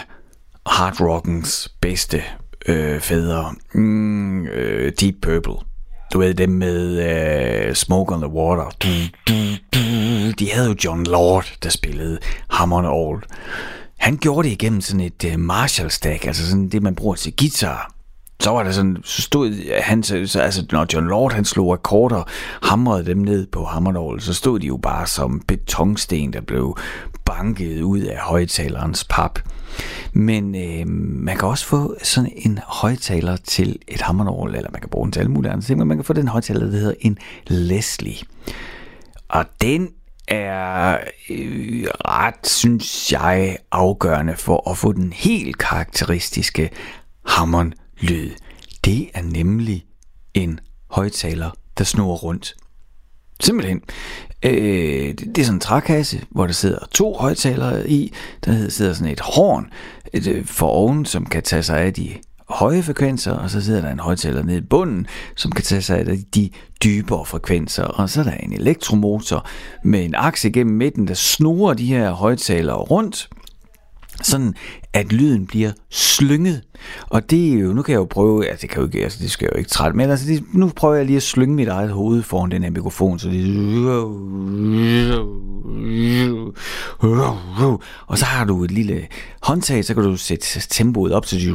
hard 0.66 1.00
rockens 1.00 1.72
bedste 1.80 2.22
øh, 2.66 3.00
fædre. 3.00 3.54
Mm, 3.74 4.46
øh, 4.46 4.92
Deep 5.00 5.14
Purple. 5.22 5.73
Du 6.12 6.18
ved 6.18 6.34
dem 6.34 6.48
med 6.50 7.00
øh, 7.68 7.74
Smoke 7.74 8.14
on 8.14 8.20
the 8.20 8.30
Water. 8.30 8.70
Du, 8.82 8.88
du, 9.28 9.34
du. 9.74 9.78
De 10.38 10.50
havde 10.52 10.68
jo 10.68 10.74
John 10.84 11.04
Lord, 11.04 11.54
der 11.62 11.68
spillede 11.68 12.18
Hammond 12.50 12.86
Old. 12.86 13.22
Han 13.98 14.16
gjorde 14.16 14.48
det 14.48 14.52
igennem 14.52 14.80
sådan 14.80 15.00
et 15.00 15.24
øh, 15.24 15.38
Marshall 15.38 15.90
stack, 15.90 16.26
altså 16.26 16.48
sådan 16.48 16.68
det, 16.68 16.82
man 16.82 16.94
bruger 16.94 17.14
til 17.14 17.32
guitar 17.36 17.93
så 18.44 18.50
var 18.50 18.62
det 18.62 18.74
sådan, 18.74 18.96
så 19.04 19.22
stod 19.22 19.80
han, 19.82 20.02
så, 20.02 20.40
altså 20.40 20.66
når 20.72 20.86
John 20.94 21.06
Lord 21.06 21.32
han 21.32 21.44
slog 21.44 21.72
akkorder, 21.72 22.22
hamrede 22.62 23.06
dem 23.06 23.18
ned 23.18 23.46
på 23.46 23.64
hammernål, 23.64 24.20
så 24.20 24.34
stod 24.34 24.60
de 24.60 24.66
jo 24.66 24.76
bare 24.76 25.06
som 25.06 25.42
betonsten, 25.48 26.32
der 26.32 26.40
blev 26.40 26.76
banket 27.24 27.82
ud 27.82 28.00
af 28.00 28.18
højtalerens 28.18 29.04
pap. 29.04 29.38
Men 30.12 30.54
øh, 30.54 30.86
man 30.86 31.36
kan 31.36 31.48
også 31.48 31.66
få 31.66 31.96
sådan 32.02 32.32
en 32.36 32.58
højtaler 32.66 33.36
til 33.36 33.78
et 33.88 34.00
hammernål, 34.00 34.54
eller 34.54 34.70
man 34.70 34.80
kan 34.80 34.90
bruge 34.90 35.06
den 35.06 35.12
til 35.12 35.20
alle 35.20 35.32
mulige 35.32 35.52
andre 35.52 35.64
ting, 35.64 35.78
men 35.78 35.88
man 35.88 35.96
kan 35.96 36.04
få 36.04 36.12
den 36.12 36.28
højtaler, 36.28 36.60
der 36.60 36.70
hedder 36.70 36.94
en 37.00 37.18
Leslie. 37.46 38.16
Og 39.28 39.44
den 39.60 39.88
er 40.28 40.98
øh, 41.30 41.86
ret, 42.08 42.46
synes 42.46 43.12
jeg, 43.12 43.56
afgørende 43.72 44.36
for 44.36 44.70
at 44.70 44.78
få 44.78 44.92
den 44.92 45.12
helt 45.12 45.58
karakteristiske 45.58 46.70
Hammond 47.26 47.72
lyd. 48.00 48.30
Det 48.84 49.10
er 49.14 49.22
nemlig 49.22 49.84
en 50.34 50.60
højtaler, 50.90 51.50
der 51.78 51.84
snor 51.84 52.16
rundt. 52.16 52.54
Simpelthen. 53.40 53.82
Øh, 54.42 55.08
det, 55.08 55.20
det 55.20 55.38
er 55.38 55.44
sådan 55.44 55.56
en 55.56 55.60
trækasse, 55.60 56.22
hvor 56.30 56.46
der 56.46 56.52
sidder 56.52 56.78
to 56.94 57.14
højtalere 57.14 57.90
i. 57.90 58.12
Der 58.44 58.68
sidder 58.68 58.92
sådan 58.92 59.12
et 59.12 59.20
horn 59.20 59.66
et, 60.12 60.26
øh, 60.26 60.44
for 60.44 60.66
oven, 60.66 61.04
som 61.04 61.26
kan 61.26 61.42
tage 61.42 61.62
sig 61.62 61.80
af 61.80 61.94
de 61.94 62.14
høje 62.48 62.82
frekvenser, 62.82 63.32
og 63.32 63.50
så 63.50 63.60
sidder 63.60 63.80
der 63.80 63.90
en 63.90 64.00
højtaler 64.00 64.42
nede 64.42 64.58
i 64.58 64.60
bunden, 64.60 65.06
som 65.36 65.52
kan 65.52 65.64
tage 65.64 65.82
sig 65.82 65.98
af 65.98 66.18
de 66.34 66.50
dybere 66.84 67.24
frekvenser, 67.24 67.84
og 67.84 68.10
så 68.10 68.20
er 68.20 68.24
der 68.24 68.32
en 68.32 68.52
elektromotor 68.52 69.46
med 69.84 70.04
en 70.04 70.14
akse 70.14 70.50
gennem 70.50 70.76
midten, 70.76 71.08
der 71.08 71.14
snorer 71.14 71.74
de 71.74 71.86
her 71.86 72.10
højtalere 72.10 72.76
rundt, 72.76 73.28
sådan 74.22 74.54
at 74.94 75.12
lyden 75.12 75.46
bliver 75.46 75.72
slynget. 75.90 76.60
Og 77.10 77.30
det 77.30 77.52
er 77.52 77.58
jo, 77.58 77.72
nu 77.72 77.82
kan 77.82 77.92
jeg 77.92 77.98
jo 77.98 78.04
prøve, 78.04 78.48
altså 78.48 78.62
det 78.62 78.70
kan 78.70 78.80
jo 78.80 78.86
ikke, 78.86 79.02
altså 79.02 79.18
det 79.22 79.30
skal 79.30 79.44
jeg 79.46 79.52
jo 79.52 79.58
ikke 79.58 79.70
trætte, 79.70 79.96
men 79.96 80.10
altså 80.10 80.26
det, 80.26 80.44
nu 80.52 80.70
prøver 80.76 80.94
jeg 80.94 81.06
lige 81.06 81.16
at 81.16 81.22
slynge 81.22 81.54
mit 81.54 81.68
eget 81.68 81.90
hoved 81.90 82.22
foran 82.22 82.50
den 82.50 82.62
her 82.62 82.70
mikrofon, 82.70 83.18
så 83.18 83.28
det 83.28 83.44
og 88.06 88.18
så 88.18 88.24
har 88.24 88.44
du 88.44 88.64
et 88.64 88.70
lille 88.70 89.06
håndtag, 89.42 89.84
så 89.84 89.94
kan 89.94 90.02
du 90.02 90.16
sætte 90.16 90.60
tempoet 90.60 91.12
op 91.12 91.26
til 91.26 91.54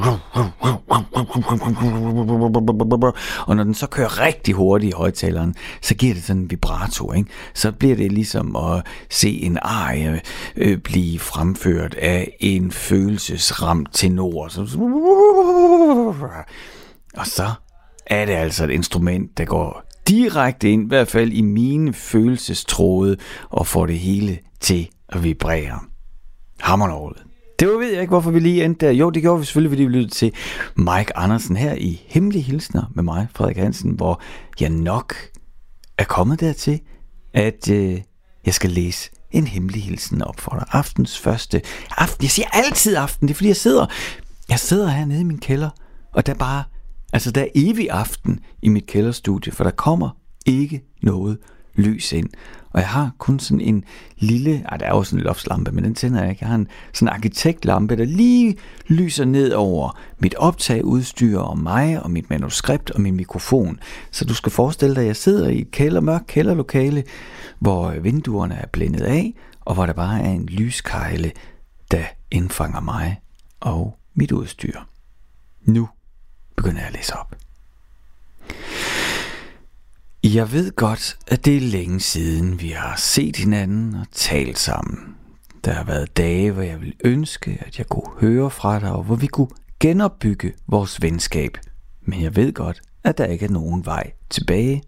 og 3.47 3.55
når 3.55 3.63
den 3.63 3.73
så 3.73 3.87
kører 3.87 4.21
rigtig 4.21 4.53
hurtigt 4.53 4.93
i 4.93 4.95
højtaleren, 4.97 5.55
så 5.81 5.95
giver 5.95 6.13
det 6.13 6.23
sådan 6.23 6.41
en 6.41 6.51
vibrato, 6.51 7.13
ikke? 7.13 7.29
Så 7.53 7.71
bliver 7.71 7.95
det 7.95 8.11
ligesom 8.11 8.55
at 8.55 8.85
se 9.09 9.29
en 9.29 9.57
arie 9.61 10.21
øh, 10.55 10.77
blive 10.77 11.19
fremført 11.19 11.95
af 11.95 12.37
en 12.39 12.71
følelsesramt 13.29 13.89
tenor. 13.93 14.43
Og 17.17 17.27
så 17.27 17.51
er 18.05 18.25
det 18.25 18.33
altså 18.33 18.63
et 18.63 18.69
instrument, 18.69 19.37
der 19.37 19.45
går 19.45 19.83
direkte 20.07 20.71
ind, 20.71 20.83
i 20.83 20.87
hvert 20.87 21.07
fald 21.07 21.31
i 21.31 21.41
mine 21.41 21.93
følelsestråde, 21.93 23.17
og 23.49 23.67
får 23.67 23.85
det 23.85 23.99
hele 23.99 24.39
til 24.59 24.89
at 25.09 25.23
vibrere. 25.23 25.79
Hammernålet. 26.59 27.23
Det 27.59 27.67
var, 27.67 27.77
ved 27.77 27.91
jeg 27.91 28.01
ikke, 28.01 28.11
hvorfor 28.11 28.31
vi 28.31 28.39
lige 28.39 28.65
endte 28.65 28.85
der. 28.85 28.91
Jo, 28.91 29.09
det 29.09 29.21
gjorde 29.21 29.39
vi 29.39 29.45
selvfølgelig, 29.45 29.71
fordi 29.71 29.83
vi 29.83 29.89
lyttede 29.89 30.13
til 30.13 30.33
Mike 30.75 31.17
Andersen 31.17 31.57
her 31.57 31.73
i 31.73 32.01
Hemmelige 32.07 32.41
Hilsner 32.41 32.83
med 32.95 33.03
mig, 33.03 33.27
Frederik 33.33 33.57
Hansen, 33.57 33.91
hvor 33.91 34.21
jeg 34.59 34.69
nok 34.69 35.15
er 35.97 36.03
kommet 36.03 36.39
dertil, 36.39 36.79
at 37.33 37.69
øh, 37.71 38.01
jeg 38.45 38.53
skal 38.53 38.69
læse 38.69 39.11
en 39.31 39.47
hemmelig 39.47 39.83
hilsen 39.83 40.21
op 40.21 40.39
for 40.39 40.51
dig. 40.51 40.65
Aftens 40.71 41.19
første 41.19 41.61
aften. 41.97 42.23
Jeg 42.23 42.31
siger 42.31 42.47
altid 42.53 42.95
aften, 42.95 43.27
det 43.27 43.33
er 43.33 43.35
fordi 43.35 43.47
jeg 43.47 43.55
sidder, 43.55 43.85
jeg 44.49 44.59
sidder 44.59 44.87
hernede 44.87 45.21
i 45.21 45.23
min 45.23 45.39
kælder, 45.39 45.69
og 46.13 46.25
der 46.25 46.33
er 46.33 46.37
bare, 46.37 46.63
altså 47.13 47.31
der 47.31 47.41
er 47.41 47.47
evig 47.55 47.91
aften 47.91 48.39
i 48.61 48.69
mit 48.69 48.85
kælderstudie, 48.85 49.53
for 49.53 49.63
der 49.63 49.71
kommer 49.71 50.09
ikke 50.45 50.83
noget 51.01 51.37
lys 51.75 52.11
ind. 52.11 52.29
Og 52.71 52.79
jeg 52.79 52.89
har 52.89 53.11
kun 53.17 53.39
sådan 53.39 53.61
en 53.61 53.83
lille, 54.17 54.63
ej, 54.69 54.77
der 54.77 54.85
er 54.85 54.89
jo 54.89 55.03
sådan 55.03 55.19
en 55.19 55.25
loftslampe, 55.25 55.71
men 55.71 55.83
den 55.83 55.95
tænder 55.95 56.21
jeg 56.21 56.29
ikke. 56.29 56.43
Jeg 56.43 56.49
har 56.49 56.55
en 56.55 56.67
sådan 56.93 57.07
en 57.07 57.13
arkitektlampe, 57.13 57.95
der 57.95 58.05
lige 58.05 58.57
lyser 58.87 59.25
ned 59.25 59.51
over 59.51 59.99
mit 60.19 60.35
optageudstyr 60.35 61.39
og 61.39 61.57
mig 61.57 62.03
og 62.03 62.11
mit 62.11 62.29
manuskript 62.29 62.91
og 62.91 63.01
min 63.01 63.15
mikrofon. 63.15 63.79
Så 64.11 64.25
du 64.25 64.33
skal 64.33 64.51
forestille 64.51 64.95
dig, 64.95 65.01
at 65.01 65.07
jeg 65.07 65.15
sidder 65.15 65.49
i 65.49 65.61
et 65.61 65.71
kælder, 65.71 66.01
mørkt 66.01 66.27
kælderlokale, 66.27 67.03
hvor 67.59 67.91
vinduerne 67.91 68.55
er 68.55 68.67
blændet 68.67 69.01
af, 69.01 69.33
og 69.61 69.73
hvor 69.73 69.85
der 69.85 69.93
bare 69.93 70.21
er 70.21 70.29
en 70.29 70.45
lyskejle, 70.45 71.31
der 71.91 72.03
indfanger 72.31 72.79
mig 72.79 73.21
og 73.59 73.97
mit 74.13 74.31
udstyr. 74.31 74.79
Nu 75.61 75.89
begynder 76.55 76.79
jeg 76.79 76.87
at 76.87 76.93
læse 76.93 77.13
op. 77.17 77.35
Jeg 80.23 80.51
ved 80.51 80.71
godt, 80.71 81.17
at 81.27 81.45
det 81.45 81.57
er 81.57 81.61
længe 81.61 81.99
siden, 81.99 82.61
vi 82.61 82.69
har 82.69 82.95
set 82.95 83.35
hinanden 83.35 83.95
og 83.95 84.05
talt 84.11 84.59
sammen. 84.59 85.15
Der 85.65 85.71
har 85.71 85.83
været 85.83 86.17
dage, 86.17 86.51
hvor 86.51 86.61
jeg 86.61 86.79
ville 86.79 86.95
ønske, 87.03 87.63
at 87.65 87.77
jeg 87.77 87.85
kunne 87.85 88.11
høre 88.19 88.49
fra 88.49 88.79
dig, 88.79 88.91
og 88.91 89.03
hvor 89.03 89.15
vi 89.15 89.27
kunne 89.27 89.47
genopbygge 89.79 90.53
vores 90.67 91.01
venskab. 91.01 91.57
Men 92.01 92.21
jeg 92.21 92.35
ved 92.35 92.53
godt, 92.53 92.81
at 93.03 93.17
der 93.17 93.25
ikke 93.25 93.45
er 93.45 93.49
nogen 93.49 93.85
vej 93.85 94.11
tilbage. 94.29 94.83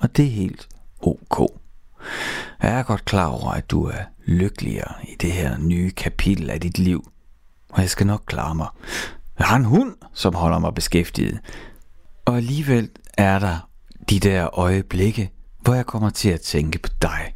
Og 0.00 0.16
det 0.16 0.24
er 0.24 0.30
helt 0.30 0.68
ok. 1.02 1.40
Jeg 2.62 2.78
er 2.78 2.82
godt 2.82 3.04
klar 3.04 3.26
over, 3.26 3.50
at 3.50 3.70
du 3.70 3.84
er 3.84 4.02
lykkeligere 4.24 4.94
i 5.02 5.14
det 5.20 5.32
her 5.32 5.58
nye 5.58 5.90
kapitel 5.90 6.50
af 6.50 6.60
dit 6.60 6.78
liv. 6.78 7.10
Og 7.68 7.80
jeg 7.80 7.90
skal 7.90 8.06
nok 8.06 8.22
klare 8.26 8.54
mig. 8.54 8.68
Jeg 9.38 9.46
har 9.46 9.56
en 9.56 9.64
hund, 9.64 9.94
som 10.12 10.34
holder 10.34 10.58
mig 10.58 10.74
beskæftiget. 10.74 11.40
Og 12.24 12.36
alligevel 12.36 12.90
er 13.18 13.38
der 13.38 13.68
de 14.10 14.20
der 14.20 14.58
øjeblikke, 14.58 15.30
hvor 15.60 15.74
jeg 15.74 15.86
kommer 15.86 16.10
til 16.10 16.28
at 16.28 16.40
tænke 16.40 16.78
på 16.78 16.88
dig. 17.02 17.34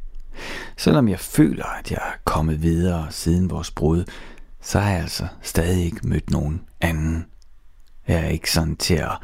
Selvom 0.76 1.08
jeg 1.08 1.20
føler, 1.20 1.64
at 1.64 1.90
jeg 1.90 1.98
er 1.98 2.18
kommet 2.24 2.62
videre 2.62 3.06
siden 3.10 3.50
vores 3.50 3.70
brud, 3.70 4.04
så 4.62 4.80
har 4.80 4.90
jeg 4.90 5.00
altså 5.00 5.26
stadig 5.42 5.84
ikke 5.84 6.08
mødt 6.08 6.30
nogen 6.30 6.62
anden. 6.80 7.26
Jeg 8.08 8.24
er 8.24 8.28
ikke 8.28 8.52
sådan 8.52 8.76
til 8.76 8.94
at 8.94 9.18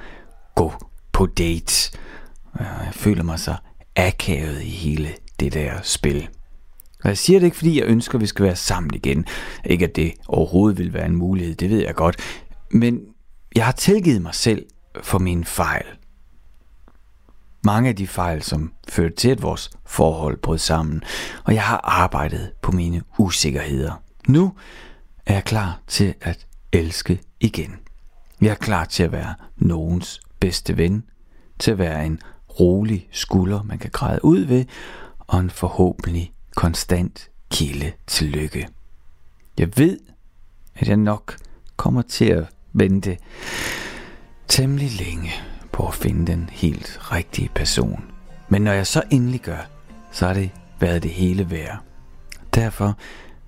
gå 0.55 0.73
på 1.13 1.27
dates. 1.27 1.93
Jeg 2.59 2.89
føler 2.93 3.23
mig 3.23 3.39
så 3.39 3.57
akavet 3.97 4.63
i 4.63 4.71
hele 4.71 5.09
det 5.41 5.55
der 5.55 5.83
spil. 5.83 6.29
Og 7.05 7.09
jeg 7.09 7.19
siger 7.19 7.39
det 7.39 7.47
ikke, 7.47 7.57
fordi 7.57 7.81
jeg 7.81 7.87
ønsker, 7.87 8.15
at 8.15 8.21
vi 8.21 8.27
skal 8.27 8.45
være 8.45 8.57
sammen 8.57 8.95
igen. 8.95 9.27
Ikke 9.65 9.85
at 9.85 9.97
det 9.97 10.15
overhovedet 10.29 10.79
vil 10.79 10.93
være 10.93 11.07
en 11.07 11.17
mulighed, 11.17 11.55
det 11.55 11.71
ved 11.71 11.81
jeg 11.81 11.95
godt. 11.95 12.17
Men 12.71 13.01
jeg 13.57 13.65
har 13.65 13.73
tilgivet 13.73 14.23
mig 14.23 14.35
selv 14.35 14.67
for 15.03 15.19
mine 15.19 15.45
fejl. 15.45 15.87
Mange 17.65 17.89
af 17.89 17.97
de 17.97 18.07
fejl, 18.07 18.43
som 18.43 18.73
førte 18.89 19.15
til, 19.15 19.29
at 19.29 19.43
vores 19.43 19.71
forhold 19.87 20.37
brød 20.37 20.59
sammen, 20.59 21.03
og 21.45 21.55
jeg 21.55 21.63
har 21.63 21.81
arbejdet 21.85 22.53
på 22.63 22.73
mine 22.73 23.03
usikkerheder. 23.19 24.03
Nu 24.29 24.53
er 25.27 25.35
jeg 25.35 25.45
klar 25.45 25.81
til 25.87 26.15
at 26.21 26.47
elske 26.73 27.21
igen. 27.41 27.77
Jeg 28.41 28.51
er 28.51 28.55
klar 28.55 28.85
til 28.85 29.03
at 29.03 29.13
være 29.13 29.35
nogens 29.57 30.21
bedste 30.41 30.77
ven, 30.77 31.05
til 31.59 31.71
at 31.71 31.79
være 31.79 32.07
en 32.07 32.21
rolig 32.61 33.09
skulder, 33.11 33.63
man 33.63 33.79
kan 33.79 33.91
græde 33.91 34.25
ud 34.25 34.41
ved, 34.41 34.65
og 35.19 35.41
en 35.41 35.51
forhåbentlig 35.51 36.33
konstant 36.57 37.31
kilde 37.51 37.93
til 38.07 38.29
lykke. 38.29 38.69
Jeg 39.59 39.69
ved, 39.77 39.99
at 40.75 40.89
jeg 40.89 40.97
nok 40.97 41.37
kommer 41.77 42.03
til 42.03 42.25
at 42.25 42.45
vente 42.73 43.19
temmelig 44.49 44.91
længe 44.93 45.33
på 45.83 45.89
at 45.89 45.95
finde 45.95 46.33
den 46.33 46.51
helt 46.53 46.99
rigtige 47.13 47.51
person. 47.55 48.05
Men 48.49 48.63
når 48.63 48.73
jeg 48.73 48.87
så 48.87 49.03
endelig 49.11 49.41
gør, 49.41 49.69
så 50.13 50.27
har 50.27 50.35
det 50.35 50.51
været 50.81 51.03
det 51.03 51.11
hele 51.11 51.51
værd. 51.51 51.79
Derfor 52.55 52.99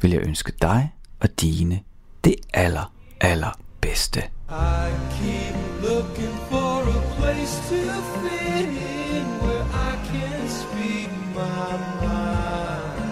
vil 0.00 0.10
jeg 0.10 0.20
ønske 0.22 0.52
dig 0.62 0.92
og 1.20 1.40
dine 1.40 1.80
det 2.24 2.34
aller, 2.54 2.92
aller 3.20 3.58
bedste. 3.80 4.20
I 4.50 4.90
keep 5.16 5.56
looking 5.82 6.36
for 6.50 6.74
a 6.96 7.00
place 7.18 7.56
to 7.68 7.82
fit 8.20 8.68
in 8.68 9.24
where 9.44 9.66
I 9.90 9.92
can 10.10 10.48
speak 10.48 11.10
my 11.38 11.70
mind. 12.02 13.10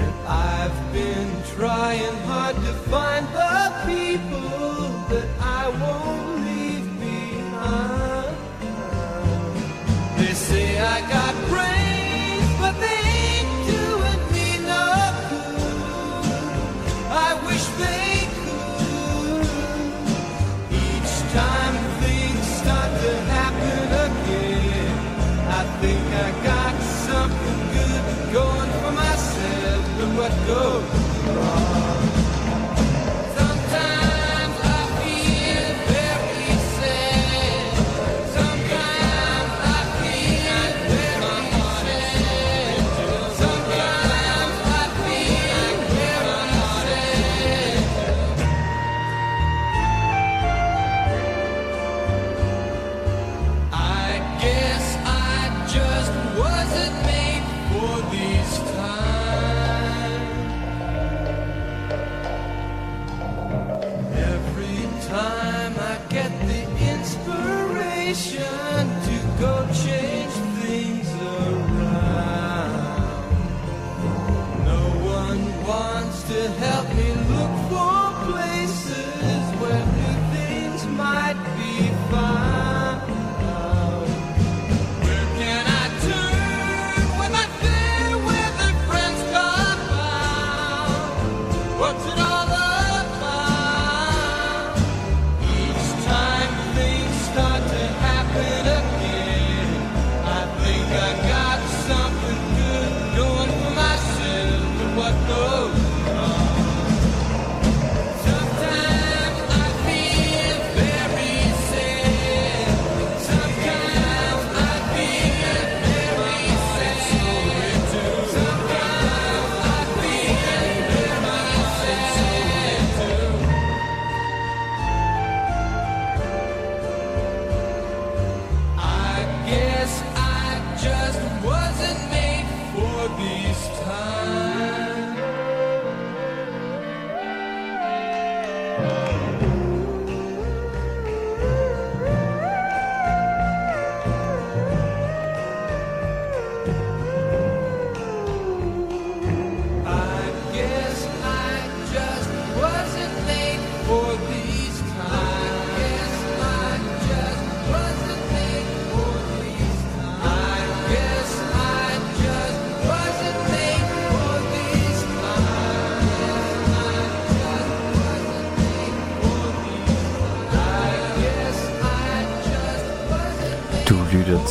And 0.00 0.12
I've 0.28 0.80
been 0.92 1.30
trying 1.56 2.16
hard 2.28 2.54
to 2.54 2.72
find 2.92 3.24
the 3.40 3.56
people 3.86 4.45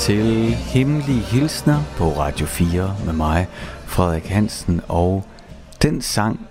til 0.05 0.51
Hemmelige 0.53 1.19
Hilsner 1.19 1.83
på 1.97 2.09
Radio 2.09 2.45
4 2.45 2.95
med 3.05 3.13
mig, 3.13 3.47
Frederik 3.85 4.25
Hansen, 4.25 4.81
og 4.87 5.25
den 5.81 6.01
sang, 6.01 6.47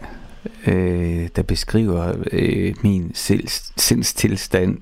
øh, 0.66 1.28
der 1.36 1.42
beskriver 1.42 2.14
øh, 2.32 2.74
min 2.82 3.14
sindstilstand 3.76 4.78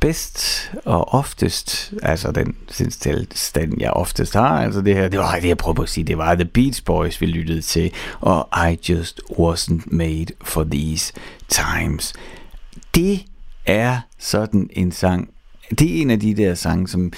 bedst 0.00 0.70
og 0.84 1.14
oftest, 1.14 1.92
altså 2.02 2.32
den 2.32 2.56
sindstilstand, 2.68 3.80
jeg 3.80 3.90
oftest 3.90 4.34
har, 4.34 4.62
altså 4.62 4.80
det 4.80 4.94
her, 4.94 5.08
det 5.08 5.18
var 5.18 5.38
det, 5.40 5.48
jeg 5.48 5.58
prøver 5.58 5.82
at 5.82 5.88
sige, 5.88 6.04
det 6.04 6.18
var 6.18 6.34
The 6.34 6.44
Beach 6.44 6.84
Boys, 6.84 7.20
vi 7.20 7.26
lyttede 7.26 7.60
til, 7.60 7.92
og 8.20 8.48
I 8.70 8.92
Just 8.92 9.20
Wasn't 9.30 9.82
Made 9.86 10.26
for 10.42 10.64
These 10.70 11.12
Times. 11.48 12.12
Det 12.94 13.24
er 13.66 14.00
sådan 14.18 14.70
en 14.72 14.92
sang, 14.92 15.28
det 15.70 15.96
er 15.96 16.02
en 16.02 16.10
af 16.10 16.20
de 16.20 16.34
der 16.34 16.54
sange, 16.54 16.88
som 16.88 17.12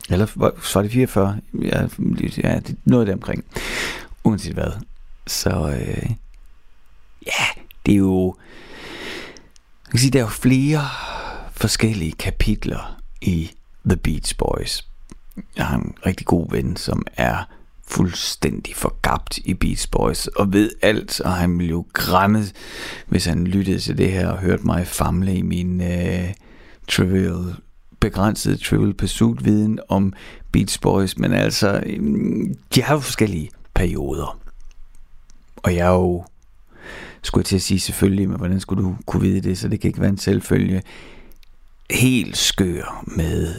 Eller 0.09 0.27
var 0.35 0.81
det 0.81 0.91
44? 0.91 1.37
Ja, 1.61 1.87
ja 2.43 2.59
det, 2.59 2.75
noget 2.85 3.07
der 3.07 3.13
omkring. 3.13 3.43
Uanset 4.23 4.53
hvad. 4.53 4.71
Så 5.27 5.49
øh, 5.49 6.09
ja, 7.25 7.45
det 7.85 7.93
er 7.93 7.97
jo... 7.97 8.35
Jeg 9.85 9.91
kan 9.91 9.99
sige, 9.99 10.11
der 10.11 10.19
er 10.19 10.23
jo 10.23 10.29
flere 10.29 10.81
forskellige 11.51 12.11
kapitler 12.11 13.01
i 13.21 13.51
The 13.85 13.97
Beach 13.97 14.37
Boys. 14.37 14.90
Jeg 15.57 15.65
har 15.65 15.77
en 15.77 15.95
rigtig 16.05 16.25
god 16.27 16.51
ven, 16.51 16.75
som 16.75 17.05
er 17.17 17.47
fuldstændig 17.87 18.75
forgabt 18.75 19.37
i 19.37 19.53
Beats 19.53 19.87
Boys 19.87 20.27
og 20.27 20.53
ved 20.53 20.69
alt, 20.81 21.21
og 21.21 21.33
han 21.33 21.59
ville 21.59 21.69
jo 21.69 21.85
græmme, 21.93 22.43
hvis 23.07 23.25
han 23.25 23.47
lyttede 23.47 23.79
til 23.79 23.97
det 23.97 24.11
her 24.11 24.27
og 24.27 24.39
hørte 24.39 24.63
mig 24.65 24.87
famle 24.87 25.35
i 25.35 25.41
min 25.41 25.81
øh, 25.81 26.33
trivial, 26.87 27.55
begrænsede 27.99 28.57
Trivial 28.57 28.93
Pursuit 28.93 29.45
viden 29.45 29.79
om 29.87 30.13
Beats 30.51 30.77
Boys, 30.77 31.17
men 31.17 31.33
altså, 31.33 31.83
de 32.75 32.81
har 32.81 32.93
jo 32.93 32.99
forskellige 32.99 33.49
perioder. 33.73 34.39
Og 35.55 35.75
jeg 35.75 35.87
er 35.87 35.93
jo, 35.93 36.25
skulle 37.21 37.41
jeg 37.41 37.45
til 37.45 37.55
at 37.55 37.61
sige 37.61 37.79
selvfølgelig, 37.79 38.29
men 38.29 38.37
hvordan 38.37 38.59
skulle 38.59 38.83
du 38.83 38.95
kunne 39.05 39.21
vide 39.21 39.41
det, 39.41 39.57
så 39.57 39.67
det 39.67 39.81
kan 39.81 39.87
ikke 39.87 40.01
være 40.01 40.09
en 40.09 40.17
selvfølge, 40.17 40.81
helt 41.91 42.37
skør 42.37 43.03
med 43.07 43.55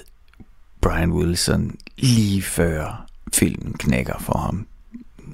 Brian 0.82 1.12
Wilson 1.12 1.76
lige 1.96 2.42
før 2.42 3.06
filmen 3.32 3.72
knækker 3.72 4.18
for 4.18 4.38
ham. 4.38 4.66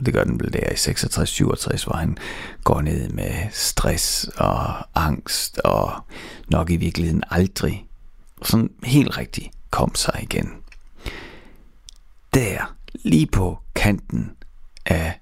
Det 0.06 0.14
gør 0.14 0.24
den 0.24 0.40
vel 0.40 0.52
der 0.52 0.70
i 0.70 0.74
66-67, 0.74 1.84
hvor 1.84 1.96
han 1.96 2.18
går 2.64 2.80
ned 2.80 3.08
med 3.08 3.34
stress 3.52 4.30
og 4.36 4.74
angst 4.94 5.58
og 5.58 6.04
nok 6.48 6.70
i 6.70 6.76
virkeligheden 6.76 7.22
aldrig 7.30 7.86
sådan 8.42 8.70
helt 8.84 9.18
rigtig 9.18 9.50
kom 9.70 9.94
sig 9.94 10.18
igen. 10.22 10.52
Der, 12.34 12.76
lige 13.04 13.26
på 13.26 13.58
kanten 13.74 14.30
af 14.86 15.20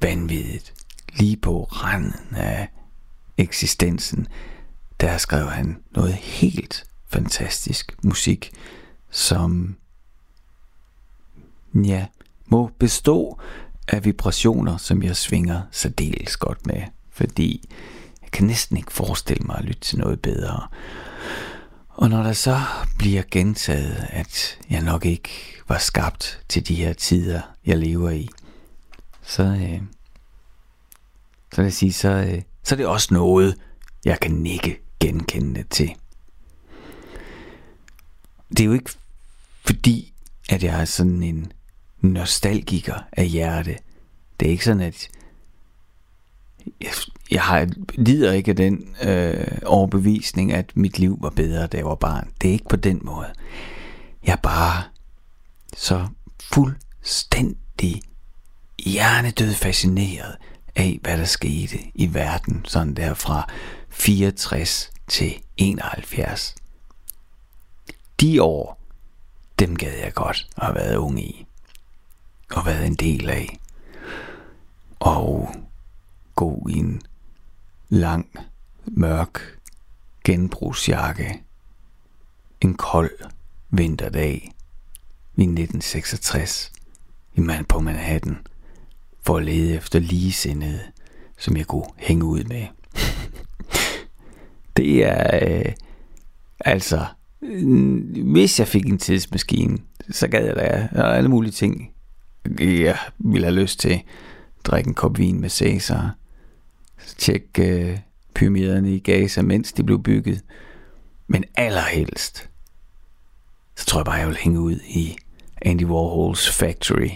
vanvittigt, 0.00 0.74
lige 1.16 1.36
på 1.36 1.64
randen 1.64 2.36
af 2.36 2.68
eksistensen, 3.36 4.26
der 5.00 5.18
skrev 5.18 5.50
han 5.50 5.82
noget 5.90 6.14
helt 6.14 6.84
fantastisk 7.08 7.94
musik, 8.04 8.52
som 9.14 9.76
ja, 11.74 12.06
må 12.46 12.70
bestå 12.78 13.40
af 13.88 14.04
vibrationer, 14.04 14.76
som 14.76 15.02
jeg 15.02 15.16
svinger 15.16 15.62
særdeles 15.70 16.36
godt 16.36 16.66
med, 16.66 16.82
fordi 17.10 17.68
jeg 18.22 18.30
kan 18.30 18.46
næsten 18.46 18.76
ikke 18.76 18.92
forestille 18.92 19.46
mig 19.46 19.56
at 19.58 19.64
lytte 19.64 19.80
til 19.80 19.98
noget 19.98 20.22
bedre. 20.22 20.68
Og 21.88 22.10
når 22.10 22.22
der 22.22 22.32
så 22.32 22.60
bliver 22.98 23.22
gentaget, 23.30 24.06
at 24.10 24.58
jeg 24.70 24.82
nok 24.82 25.04
ikke 25.04 25.30
var 25.68 25.78
skabt 25.78 26.40
til 26.48 26.68
de 26.68 26.74
her 26.74 26.92
tider, 26.92 27.40
jeg 27.66 27.78
lever 27.78 28.10
i, 28.10 28.28
så, 29.22 29.42
øh, 29.42 29.82
så 31.52 31.56
vil 31.56 31.64
jeg 31.64 31.72
sige, 31.72 31.92
så, 31.92 32.08
øh, 32.08 32.42
så 32.62 32.74
er 32.74 32.76
det 32.76 32.86
også 32.86 33.14
noget, 33.14 33.58
jeg 34.04 34.20
kan 34.20 34.32
nikke 34.32 34.80
genkendende 35.00 35.64
til. 35.70 35.94
Det 38.50 38.60
er 38.60 38.64
jo 38.64 38.72
ikke 38.72 38.90
fordi, 39.64 40.14
at 40.50 40.62
jeg 40.62 40.80
er 40.80 40.84
sådan 40.84 41.22
en 41.22 41.52
nostalgiker 42.00 42.98
af 43.12 43.28
hjerte. 43.28 43.76
Det 44.40 44.46
er 44.46 44.50
ikke 44.50 44.64
sådan, 44.64 44.80
at 44.82 45.08
jeg, 46.80 46.90
jeg 47.30 47.42
har, 47.42 47.68
lider 47.94 48.32
ikke 48.32 48.50
af 48.50 48.56
den 48.56 48.96
øh, 49.02 49.58
overbevisning, 49.66 50.52
at 50.52 50.72
mit 50.74 50.98
liv 50.98 51.18
var 51.20 51.30
bedre, 51.30 51.66
da 51.66 51.76
jeg 51.76 51.86
var 51.86 51.94
barn. 51.94 52.30
Det 52.40 52.48
er 52.48 52.52
ikke 52.52 52.68
på 52.68 52.76
den 52.76 53.00
måde. 53.02 53.32
Jeg 54.26 54.32
er 54.32 54.36
bare 54.42 54.82
så 55.76 56.06
fuldstændig 56.52 58.02
hjernedød 58.84 59.54
fascineret 59.54 60.36
af, 60.76 60.98
hvad 61.02 61.18
der 61.18 61.24
skete 61.24 61.78
i 61.94 62.14
verden, 62.14 62.64
sådan 62.64 62.94
der 62.94 63.14
fra 63.14 63.48
64 63.88 64.90
til 65.08 65.34
71. 65.56 66.54
De 68.20 68.42
år, 68.42 68.83
dem 69.58 69.76
gad 69.76 69.98
jeg 69.98 70.14
godt 70.14 70.48
at 70.56 70.62
have 70.64 70.74
været 70.74 70.96
ung 70.96 71.20
i 71.20 71.46
og 72.50 72.66
været 72.66 72.86
en 72.86 72.94
del 72.94 73.30
af. 73.30 73.58
Og 75.00 75.54
gå 76.34 76.66
i 76.70 76.72
en 76.72 77.02
lang, 77.88 78.36
mørk 78.84 79.58
genbrugsjakke 80.24 81.42
en 82.60 82.74
kold 82.74 83.18
vinterdag 83.70 84.34
i 85.36 85.42
1966 85.42 86.72
i 87.34 87.40
man 87.40 87.64
på 87.64 87.80
Manhattan 87.80 88.46
for 89.22 89.36
at 89.36 89.44
lede 89.44 89.74
efter 89.74 89.98
ligesindede, 89.98 90.80
som 91.38 91.56
jeg 91.56 91.66
kunne 91.66 91.86
hænge 91.96 92.24
ud 92.24 92.44
med. 92.44 92.66
det 94.76 95.04
er 95.04 95.40
øh, 95.42 95.72
altså, 96.60 97.06
Øh, 97.44 98.32
hvis 98.32 98.58
jeg 98.58 98.68
fik 98.68 98.86
en 98.86 98.98
tidsmaskine, 98.98 99.78
så 100.10 100.28
gad 100.28 100.44
jeg 100.44 100.56
da 100.56 100.88
alle 101.02 101.30
mulige 101.30 101.52
ting 101.52 101.90
jeg 102.60 102.98
ville 103.18 103.46
have 103.46 103.60
lyst 103.60 103.80
til. 103.80 104.02
Drikke 104.64 104.88
en 104.88 104.94
kop 104.94 105.18
vin 105.18 105.40
med 105.40 105.48
Cæsar. 105.48 106.16
Tjek 107.18 107.58
øh, 107.58 107.98
pyramiderne 108.34 108.94
i 108.94 108.98
Gaza, 108.98 109.42
mens 109.42 109.72
de 109.72 109.84
blev 109.84 110.02
bygget. 110.02 110.44
Men 111.26 111.44
allerhelst, 111.54 112.50
så 113.76 113.86
tror 113.86 114.00
jeg 114.00 114.04
bare, 114.04 114.14
jeg 114.14 114.28
vil 114.28 114.36
hænge 114.36 114.60
ud 114.60 114.80
i 114.88 115.16
Andy 115.62 115.84
Warhols 115.84 116.50
Factory 116.50 117.10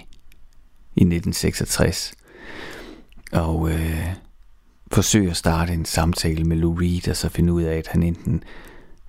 i 0.96 1.04
1966. 1.04 2.14
Og 3.32 3.70
øh, 3.70 4.14
forsøge 4.92 5.30
at 5.30 5.36
starte 5.36 5.72
en 5.72 5.84
samtale 5.84 6.44
med 6.44 6.56
Lou 6.56 6.74
Reed, 6.74 7.08
og 7.08 7.16
så 7.16 7.28
finde 7.28 7.52
ud 7.52 7.62
af, 7.62 7.76
at 7.76 7.86
han 7.86 8.02
enten 8.02 8.42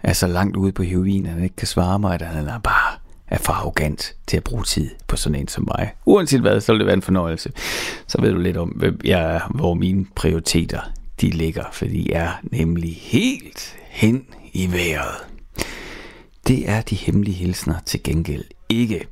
er 0.03 0.13
så 0.13 0.27
langt 0.27 0.57
ude 0.57 0.71
på 0.71 0.83
heroin, 0.83 1.25
at 1.25 1.31
han 1.31 1.43
ikke 1.43 1.55
kan 1.55 1.67
svare 1.67 1.99
mig, 1.99 2.13
at 2.13 2.21
han 2.21 2.47
er 2.47 2.59
bare 2.59 2.99
er 3.29 3.37
for 3.37 3.53
arrogant 3.53 4.15
til 4.27 4.37
at 4.37 4.43
bruge 4.43 4.63
tid 4.63 4.89
på 5.07 5.17
sådan 5.17 5.39
en 5.39 5.47
som 5.47 5.67
mig. 5.77 5.93
Uanset 6.05 6.41
hvad, 6.41 6.61
så 6.61 6.71
vil 6.71 6.79
det 6.79 6.85
være 6.85 6.95
en 6.95 7.01
fornøjelse. 7.01 7.51
Så 8.07 8.21
ved 8.21 8.31
du 8.31 8.37
lidt 8.37 8.57
om, 8.57 8.69
hvem 8.69 8.99
jeg 9.03 9.35
er, 9.35 9.51
hvor 9.55 9.73
mine 9.73 10.05
prioriteter 10.15 10.81
de 11.21 11.29
ligger, 11.29 11.63
for 11.73 11.85
de 11.85 12.13
er 12.13 12.31
nemlig 12.43 12.95
helt 12.95 13.77
hen 13.89 14.25
i 14.53 14.71
vejret. 14.71 15.15
Det 16.47 16.69
er 16.69 16.81
de 16.81 16.95
hemmelige 16.95 17.35
hilsner 17.35 17.79
til 17.85 18.03
gengæld 18.03 18.43
ikke. 18.69 19.07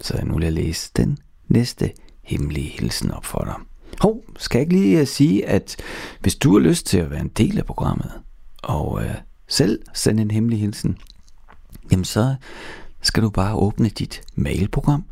Så 0.00 0.20
nu 0.24 0.34
vil 0.34 0.44
jeg 0.44 0.52
læse 0.52 0.90
den 0.96 1.18
næste 1.48 1.90
hemmelige 2.22 2.68
hilsen 2.68 3.10
op 3.10 3.24
for 3.24 3.44
dig. 3.44 3.54
Hov, 4.00 4.22
skal 4.38 4.58
jeg 4.58 4.62
ikke 4.62 4.82
lige 4.82 5.00
øh, 5.00 5.06
sige, 5.06 5.46
at 5.46 5.76
hvis 6.20 6.34
du 6.34 6.52
har 6.52 6.58
lyst 6.58 6.86
til 6.86 6.98
at 6.98 7.10
være 7.10 7.20
en 7.20 7.28
del 7.28 7.58
af 7.58 7.64
programmet, 7.64 8.12
og 8.62 9.04
øh, 9.04 9.14
selv 9.48 9.82
sende 9.94 10.22
en 10.22 10.30
hemmelig 10.30 10.60
hilsen, 10.60 10.98
jamen 11.90 12.04
så 12.04 12.34
skal 13.02 13.22
du 13.22 13.30
bare 13.30 13.54
åbne 13.54 13.88
dit 13.88 14.22
mailprogram 14.34 15.04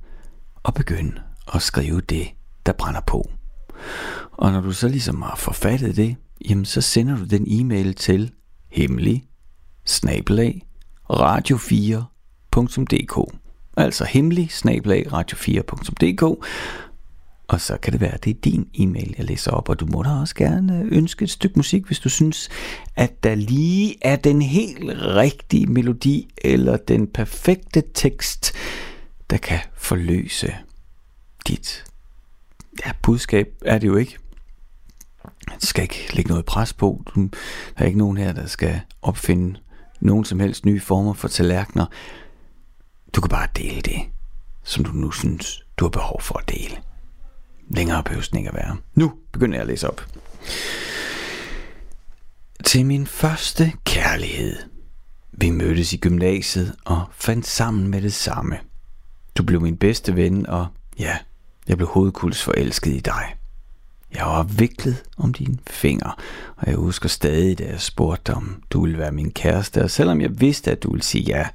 og 0.62 0.74
begynde 0.74 1.22
at 1.54 1.62
skrive 1.62 2.00
det, 2.00 2.28
der 2.66 2.72
brænder 2.72 3.00
på. 3.00 3.30
Og 4.32 4.52
når 4.52 4.60
du 4.60 4.72
så 4.72 4.88
ligesom 4.88 5.22
har 5.22 5.36
forfattet 5.36 5.96
det, 5.96 6.16
jamen 6.48 6.64
så 6.64 6.80
sender 6.80 7.16
du 7.16 7.24
den 7.24 7.44
e-mail 7.48 7.94
til 7.94 8.32
hemmelig 8.68 9.24
snabelag 9.84 10.66
radio4.dk 11.10 13.38
Altså 13.76 14.04
hemmelig 14.04 14.50
snabelag 14.50 15.06
radio4.dk 15.12 16.46
og 17.48 17.60
så 17.60 17.76
kan 17.76 17.92
det 17.92 18.00
være, 18.00 18.14
at 18.14 18.24
det 18.24 18.30
er 18.30 18.40
din 18.40 18.68
e-mail, 18.74 19.14
jeg 19.18 19.26
læser 19.26 19.50
op, 19.50 19.68
og 19.68 19.80
du 19.80 19.86
må 19.86 20.02
da 20.02 20.10
også 20.10 20.34
gerne 20.34 20.80
øh, 20.80 20.88
ønske 20.90 21.22
et 21.22 21.30
stykke 21.30 21.58
musik, 21.58 21.86
hvis 21.86 21.98
du 21.98 22.08
synes, 22.08 22.48
at 22.96 23.24
der 23.24 23.34
lige 23.34 23.96
er 24.02 24.16
den 24.16 24.42
helt 24.42 24.84
rigtige 24.98 25.66
melodi, 25.66 26.28
eller 26.44 26.76
den 26.76 27.06
perfekte 27.06 27.82
tekst 27.94 28.52
der 29.30 29.36
kan 29.36 29.58
forløse 29.74 30.54
dit 31.48 31.84
ja, 32.86 32.92
budskab 33.02 33.48
er 33.64 33.78
det 33.78 33.86
jo 33.86 33.96
ikke. 33.96 34.18
Det 35.54 35.68
skal 35.68 35.82
ikke 35.82 36.16
lægge 36.16 36.30
noget 36.30 36.44
pres 36.44 36.72
på. 36.72 37.02
Der 37.14 37.28
er 37.76 37.84
ikke 37.84 37.98
nogen 37.98 38.16
her, 38.16 38.32
der 38.32 38.46
skal 38.46 38.80
opfinde 39.02 39.60
nogen 40.00 40.24
som 40.24 40.40
helst 40.40 40.64
nye 40.64 40.80
former 40.80 41.12
for 41.12 41.28
tallerkener. 41.28 41.86
Du 43.14 43.20
kan 43.20 43.28
bare 43.28 43.48
dele 43.56 43.80
det, 43.80 44.00
som 44.64 44.84
du 44.84 44.92
nu 44.92 45.10
synes, 45.10 45.64
du 45.76 45.84
har 45.84 45.90
behov 45.90 46.20
for 46.20 46.38
at 46.38 46.48
dele. 46.48 46.76
Længere 47.68 48.02
behøves 48.02 48.28
den 48.28 48.38
ikke 48.38 48.50
at 48.50 48.56
være. 48.56 48.76
Nu 48.94 49.12
begynder 49.32 49.54
jeg 49.54 49.62
at 49.62 49.66
læse 49.66 49.90
op. 49.90 50.06
Til 52.64 52.86
min 52.86 53.06
første 53.06 53.72
kærlighed. 53.84 54.56
Vi 55.32 55.50
mødtes 55.50 55.92
i 55.92 55.96
gymnasiet 55.96 56.74
og 56.84 57.04
fandt 57.12 57.46
sammen 57.46 57.88
med 57.88 58.02
det 58.02 58.12
samme. 58.12 58.58
Du 59.38 59.42
blev 59.42 59.60
min 59.60 59.76
bedste 59.76 60.16
ven, 60.16 60.46
og 60.46 60.66
ja, 60.98 61.18
jeg 61.68 61.76
blev 61.76 61.88
hovedkuls 61.88 62.42
forelsket 62.42 62.92
i 62.92 63.00
dig. 63.00 63.36
Jeg 64.14 64.26
var 64.26 64.42
viklet 64.42 65.02
om 65.16 65.32
dine 65.32 65.58
fingre, 65.66 66.12
og 66.56 66.66
jeg 66.66 66.76
husker 66.76 67.08
stadig, 67.08 67.58
da 67.58 67.64
jeg 67.64 67.80
spurgte 67.80 68.34
om 68.34 68.62
du 68.70 68.80
ville 68.80 68.98
være 68.98 69.12
min 69.12 69.30
kæreste, 69.30 69.82
og 69.82 69.90
selvom 69.90 70.20
jeg 70.20 70.40
vidste, 70.40 70.70
at 70.70 70.82
du 70.82 70.90
ville 70.90 71.04
sige 71.04 71.24
ja, 71.24 71.48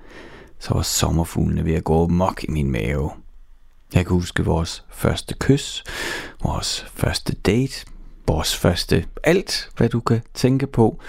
så 0.60 0.74
var 0.74 0.82
sommerfuglene 0.82 1.66
ved 1.66 1.74
at 1.74 1.84
gå 1.84 2.08
mok 2.08 2.44
i 2.44 2.52
min 2.52 2.72
mave. 2.72 3.12
Jeg 3.94 4.06
kan 4.06 4.14
huske 4.14 4.46
vores 4.46 4.84
første 4.90 5.36
kys, 5.40 5.84
vores 6.44 6.86
første 6.94 7.34
date, 7.34 7.86
vores 8.28 8.56
første 8.56 9.06
alt, 9.24 9.70
hvad 9.78 9.90
du 9.90 10.00
kan 10.00 10.22
tænke 10.34 10.68
på. 10.68 11.00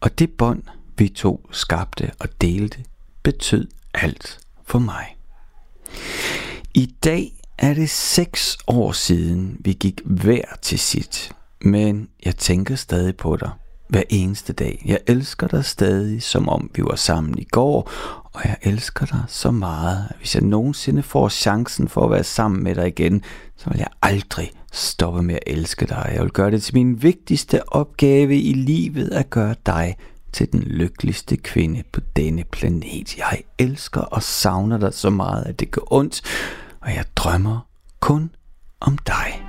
Og 0.00 0.18
det 0.18 0.30
bånd, 0.30 0.62
vi 0.98 1.08
to 1.08 1.48
skabte 1.50 2.10
og 2.20 2.28
delte, 2.40 2.84
betød 3.22 3.68
alt 3.94 4.38
for 4.64 4.78
mig. 4.78 5.16
I 6.74 6.94
dag 7.04 7.32
er 7.58 7.74
det 7.74 7.90
seks 7.90 8.58
år 8.66 8.92
siden, 8.92 9.56
vi 9.60 9.72
gik 9.72 10.00
hver 10.04 10.44
til 10.62 10.78
sit. 10.78 11.32
Men 11.60 12.08
jeg 12.24 12.36
tænker 12.36 12.74
stadig 12.76 13.16
på 13.16 13.36
dig 13.36 13.50
hver 13.88 14.02
eneste 14.08 14.52
dag. 14.52 14.82
Jeg 14.84 14.98
elsker 15.06 15.46
dig 15.46 15.64
stadig, 15.64 16.22
som 16.22 16.48
om 16.48 16.70
vi 16.74 16.82
var 16.82 16.96
sammen 16.96 17.38
i 17.38 17.44
går, 17.44 17.90
og 18.36 18.42
jeg 18.44 18.56
elsker 18.62 19.06
dig 19.06 19.22
så 19.28 19.50
meget, 19.50 20.06
at 20.10 20.16
hvis 20.16 20.34
jeg 20.34 20.42
nogensinde 20.42 21.02
får 21.02 21.28
chancen 21.28 21.88
for 21.88 22.04
at 22.04 22.10
være 22.10 22.24
sammen 22.24 22.64
med 22.64 22.74
dig 22.74 22.86
igen, 22.86 23.22
så 23.56 23.70
vil 23.70 23.78
jeg 23.78 23.88
aldrig 24.02 24.50
stoppe 24.72 25.22
med 25.22 25.34
at 25.34 25.42
elske 25.46 25.86
dig. 25.86 26.10
Jeg 26.14 26.22
vil 26.22 26.30
gøre 26.30 26.50
det 26.50 26.62
til 26.62 26.74
min 26.74 27.02
vigtigste 27.02 27.72
opgave 27.72 28.40
i 28.40 28.52
livet 28.52 29.08
at 29.08 29.30
gøre 29.30 29.54
dig 29.66 29.96
til 30.32 30.52
den 30.52 30.60
lykkeligste 30.60 31.36
kvinde 31.36 31.82
på 31.92 32.00
denne 32.16 32.44
planet. 32.44 33.18
Jeg 33.18 33.42
elsker 33.58 34.00
og 34.00 34.22
savner 34.22 34.78
dig 34.78 34.94
så 34.94 35.10
meget, 35.10 35.44
at 35.44 35.60
det 35.60 35.70
gør 35.70 35.92
ondt, 35.92 36.22
og 36.80 36.94
jeg 36.94 37.04
drømmer 37.16 37.66
kun 38.00 38.30
om 38.80 38.98
dig. 38.98 39.45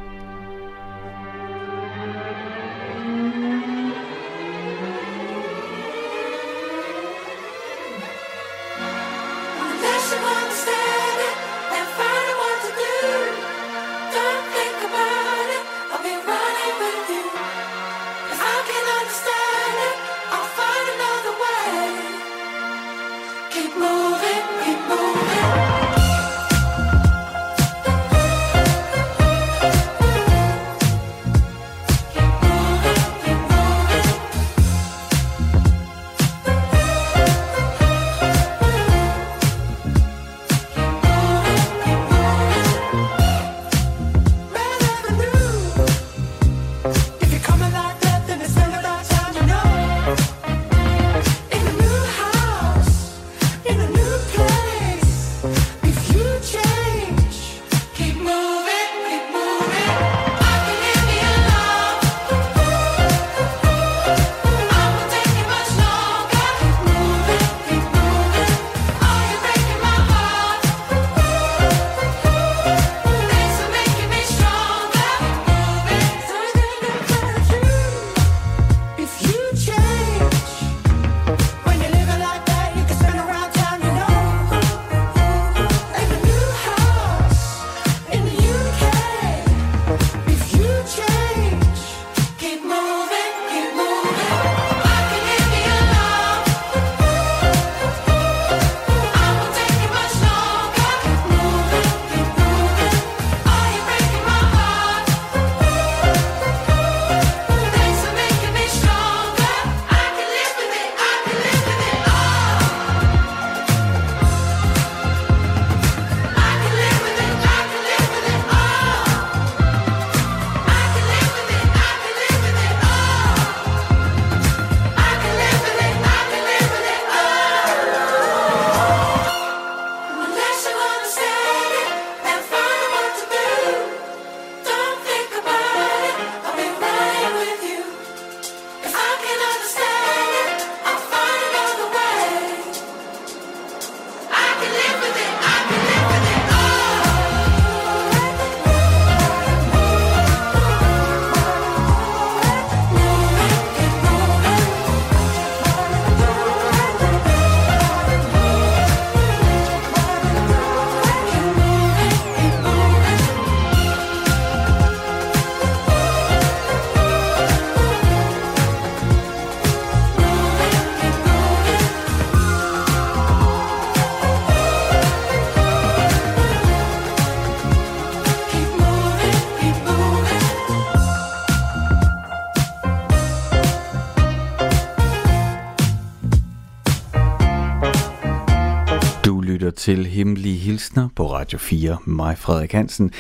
Til 189.88 190.06
Hemmelige 190.06 190.58
Hilsner 190.58 191.10
på 191.16 191.34
Radio 191.34 191.58
4. 191.60 191.98
Mig, 192.06 192.38
Frederik 192.38 192.72
Hansen. 192.72 193.12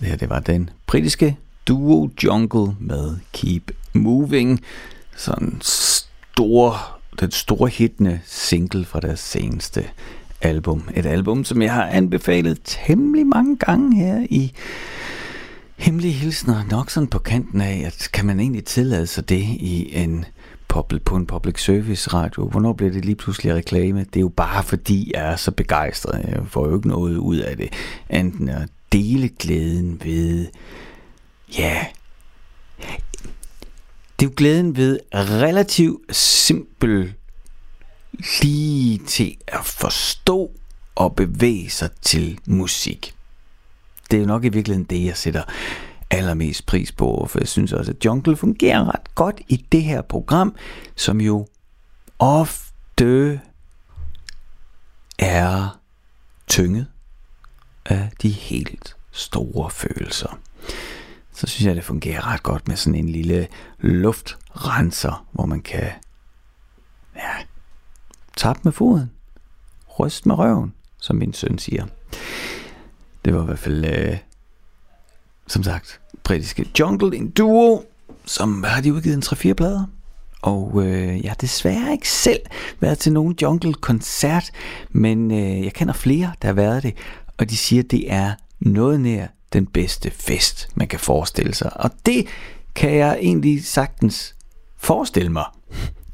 Det 0.00 0.08
her 0.08 0.16
det 0.16 0.30
var 0.30 0.40
den 0.40 0.70
britiske 0.86 1.36
duo 1.68 2.10
Jungle 2.24 2.76
med 2.80 3.16
Keep 3.32 3.70
Moving. 3.92 4.60
Sådan 5.16 5.58
stor, 5.60 6.98
den 7.20 7.30
store 7.30 7.68
hitne 7.68 8.20
single 8.24 8.84
fra 8.84 9.00
deres 9.00 9.20
seneste 9.20 9.84
album. 10.42 10.88
Et 10.94 11.06
album, 11.06 11.44
som 11.44 11.62
jeg 11.62 11.72
har 11.72 11.86
anbefalet 11.86 12.60
temmelig 12.64 13.26
mange 13.26 13.56
gange 13.56 13.96
her 13.96 14.26
i 14.30 14.52
Hemmelige 15.76 16.12
Hilsner. 16.12 16.64
Nok 16.70 16.90
sådan 16.90 17.06
på 17.06 17.18
kanten 17.18 17.60
af, 17.60 17.82
at 17.86 18.08
kan 18.12 18.26
man 18.26 18.40
egentlig 18.40 18.64
tillade 18.64 19.06
sig 19.06 19.28
det 19.28 19.42
i 19.42 19.96
en 19.96 20.24
public, 20.74 21.02
på 21.02 21.16
en 21.16 21.26
public 21.26 21.64
service 21.64 22.10
radio. 22.10 22.48
Hvornår 22.48 22.72
bliver 22.72 22.92
det 22.92 23.04
lige 23.04 23.16
pludselig 23.16 23.54
reklame? 23.54 24.00
Det 24.00 24.16
er 24.16 24.20
jo 24.20 24.28
bare 24.28 24.62
fordi, 24.62 25.10
jeg 25.14 25.32
er 25.32 25.36
så 25.36 25.50
begejstret. 25.50 26.24
Jeg 26.28 26.42
får 26.48 26.68
jo 26.68 26.76
ikke 26.76 26.88
noget 26.88 27.16
ud 27.16 27.36
af 27.36 27.56
det. 27.56 27.68
Enten 28.10 28.48
at 28.48 28.68
dele 28.92 29.28
glæden 29.28 30.00
ved, 30.04 30.46
ja, 31.58 31.86
det 34.18 34.26
er 34.26 34.30
jo 34.30 34.32
glæden 34.36 34.76
ved 34.76 34.98
relativt 35.14 36.16
simpel 36.16 37.14
lige 38.42 38.98
til 38.98 39.36
at 39.46 39.64
forstå 39.64 40.50
og 40.94 41.16
bevæge 41.16 41.70
sig 41.70 41.90
til 42.02 42.38
musik. 42.46 43.14
Det 44.10 44.16
er 44.16 44.20
jo 44.20 44.26
nok 44.26 44.44
i 44.44 44.48
virkeligheden 44.48 44.86
det, 44.90 45.04
jeg 45.04 45.16
sætter 45.16 45.42
allermest 46.10 46.66
pris 46.66 46.92
på, 46.92 47.26
for 47.30 47.38
jeg 47.38 47.48
synes 47.48 47.72
også, 47.72 47.90
at 47.90 48.04
Jungle 48.04 48.36
fungerer 48.36 48.94
ret 48.94 49.14
godt 49.14 49.40
i 49.48 49.56
det 49.72 49.82
her 49.82 50.02
program, 50.02 50.56
som 50.96 51.20
jo 51.20 51.46
ofte 52.18 53.40
er 55.18 55.80
tynget 56.46 56.86
af 57.86 58.10
de 58.22 58.28
helt 58.30 58.96
store 59.12 59.70
følelser. 59.70 60.38
Så 61.32 61.46
synes 61.46 61.66
jeg, 61.66 61.76
det 61.76 61.84
fungerer 61.84 62.26
ret 62.26 62.42
godt 62.42 62.68
med 62.68 62.76
sådan 62.76 62.94
en 62.94 63.08
lille 63.08 63.48
luftrenser, 63.78 65.26
hvor 65.32 65.46
man 65.46 65.62
kan 65.62 65.90
ja, 67.16 67.32
tappe 68.36 68.60
med 68.64 68.72
foden, 68.72 69.10
ryste 69.98 70.28
med 70.28 70.38
røven, 70.38 70.74
som 70.98 71.16
min 71.16 71.32
søn 71.32 71.58
siger. 71.58 71.86
Det 73.24 73.34
var 73.34 73.42
i 73.42 73.46
hvert 73.46 73.58
fald, 73.58 73.84
øh, 73.84 74.18
som 75.46 75.62
sagt, 75.62 76.00
britiske 76.24 76.66
Jungle, 76.78 77.16
en 77.16 77.30
duo, 77.30 77.82
som 78.24 78.64
har 78.64 78.80
de 78.80 78.94
udgivet 78.94 79.16
en 79.16 79.50
3-4 79.50 79.52
plader. 79.52 79.84
Og 80.42 80.82
øh, 80.86 81.22
jeg 81.22 81.30
har 81.30 81.36
desværre 81.36 81.92
ikke 81.92 82.08
selv 82.08 82.40
været 82.80 82.98
til 82.98 83.12
nogen 83.12 83.36
Jungle-koncert, 83.42 84.50
men 84.90 85.30
øh, 85.30 85.64
jeg 85.64 85.72
kender 85.72 85.94
flere, 85.94 86.32
der 86.42 86.48
har 86.48 86.54
været 86.54 86.82
det, 86.82 86.94
og 87.38 87.50
de 87.50 87.56
siger, 87.56 87.82
at 87.82 87.90
det 87.90 88.12
er 88.12 88.32
noget 88.60 89.00
nær 89.00 89.26
den 89.52 89.66
bedste 89.66 90.10
fest, 90.10 90.68
man 90.74 90.88
kan 90.88 90.98
forestille 90.98 91.54
sig. 91.54 91.76
Og 91.76 91.90
det 92.06 92.26
kan 92.74 92.96
jeg 92.96 93.18
egentlig 93.20 93.64
sagtens 93.64 94.34
forestille 94.76 95.32
mig. 95.32 95.44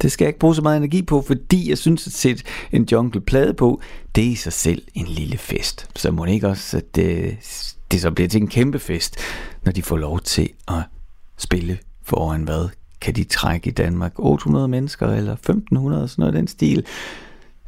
Det 0.03 0.13
skal 0.13 0.25
jeg 0.25 0.29
ikke 0.29 0.39
bruge 0.39 0.55
så 0.55 0.63
meget 0.63 0.77
energi 0.77 1.03
på, 1.03 1.23
fordi 1.23 1.69
jeg 1.69 1.79
synes 1.79 2.07
at 2.07 2.13
sætte 2.13 2.45
en 2.73 2.89
jungle 2.93 3.21
plade 3.21 3.55
på, 3.55 3.81
det 4.15 4.25
er 4.25 4.29
i 4.29 4.35
sig 4.35 4.53
selv 4.53 4.83
en 4.95 5.07
lille 5.07 5.39
fest. 5.39 5.89
Så 5.97 6.11
må 6.11 6.27
det 6.27 6.33
ikke 6.33 6.49
også, 6.49 6.77
at 6.77 6.95
det, 6.95 7.37
det 7.91 8.01
så 8.01 8.11
bliver 8.11 8.29
til 8.29 8.41
en 8.43 8.49
kæmpe 8.49 8.79
fest, 8.79 9.17
når 9.65 9.73
de 9.73 9.83
får 9.83 9.97
lov 9.97 10.21
til 10.21 10.49
at 10.69 10.83
spille 11.39 11.79
foran 12.03 12.43
hvad? 12.43 12.69
Kan 13.01 13.15
de 13.15 13.25
trække 13.25 13.69
i 13.69 13.73
Danmark 13.73 14.13
800 14.17 14.69
mennesker 14.69 15.07
eller 15.07 15.33
1500, 15.33 16.09
sådan 16.09 16.23
noget 16.23 16.35
den 16.35 16.49
stil 16.49 16.87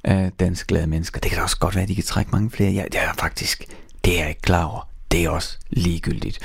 af 0.04 0.32
dansk 0.40 0.66
glade 0.66 0.86
mennesker. 0.86 1.20
Det 1.20 1.30
kan 1.30 1.38
da 1.38 1.42
også 1.42 1.58
godt 1.58 1.74
være, 1.74 1.82
at 1.82 1.88
de 1.88 1.94
kan 1.94 2.04
trække 2.04 2.30
mange 2.30 2.50
flere. 2.50 2.70
Ja, 2.70 2.84
det 2.84 3.00
er 3.00 3.12
faktisk, 3.18 3.64
det 4.04 4.14
er 4.14 4.18
jeg 4.18 4.28
ikke 4.28 4.40
klar 4.40 4.64
over. 4.64 4.88
Det 5.10 5.24
er 5.24 5.30
også 5.30 5.58
ligegyldigt. 5.70 6.38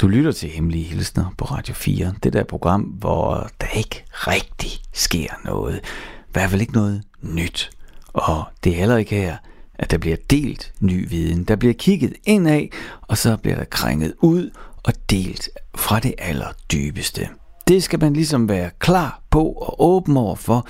Du 0.00 0.08
lytter 0.08 0.32
til 0.32 0.48
Hemmelige 0.48 0.84
Hilsner 0.84 1.34
på 1.38 1.44
Radio 1.44 1.74
4. 1.74 2.14
Det 2.22 2.32
der 2.32 2.44
program, 2.44 2.80
hvor 2.80 3.50
der 3.60 3.66
ikke 3.66 4.04
rigtig 4.12 4.70
sker 4.92 5.28
noget. 5.44 5.76
I 5.76 6.32
hvert 6.32 6.50
fald 6.50 6.60
ikke 6.60 6.72
noget 6.72 7.02
nyt. 7.22 7.70
Og 8.12 8.44
det 8.64 8.72
er 8.72 8.76
heller 8.76 8.96
ikke 8.96 9.16
her, 9.16 9.36
at 9.78 9.90
der 9.90 9.98
bliver 9.98 10.16
delt 10.30 10.72
ny 10.80 11.08
viden. 11.08 11.44
Der 11.44 11.56
bliver 11.56 11.74
kigget 11.74 12.12
indad, 12.24 12.68
og 13.02 13.18
så 13.18 13.36
bliver 13.36 13.56
der 13.56 13.64
krænget 13.64 14.14
ud 14.18 14.50
og 14.82 14.92
delt 15.10 15.48
fra 15.74 16.00
det 16.00 16.14
allerdybeste. 16.18 17.28
Det 17.68 17.82
skal 17.82 18.00
man 18.00 18.12
ligesom 18.12 18.48
være 18.48 18.70
klar 18.78 19.20
på 19.30 19.48
og 19.48 19.82
åben 19.82 20.16
over 20.16 20.36
for, 20.36 20.66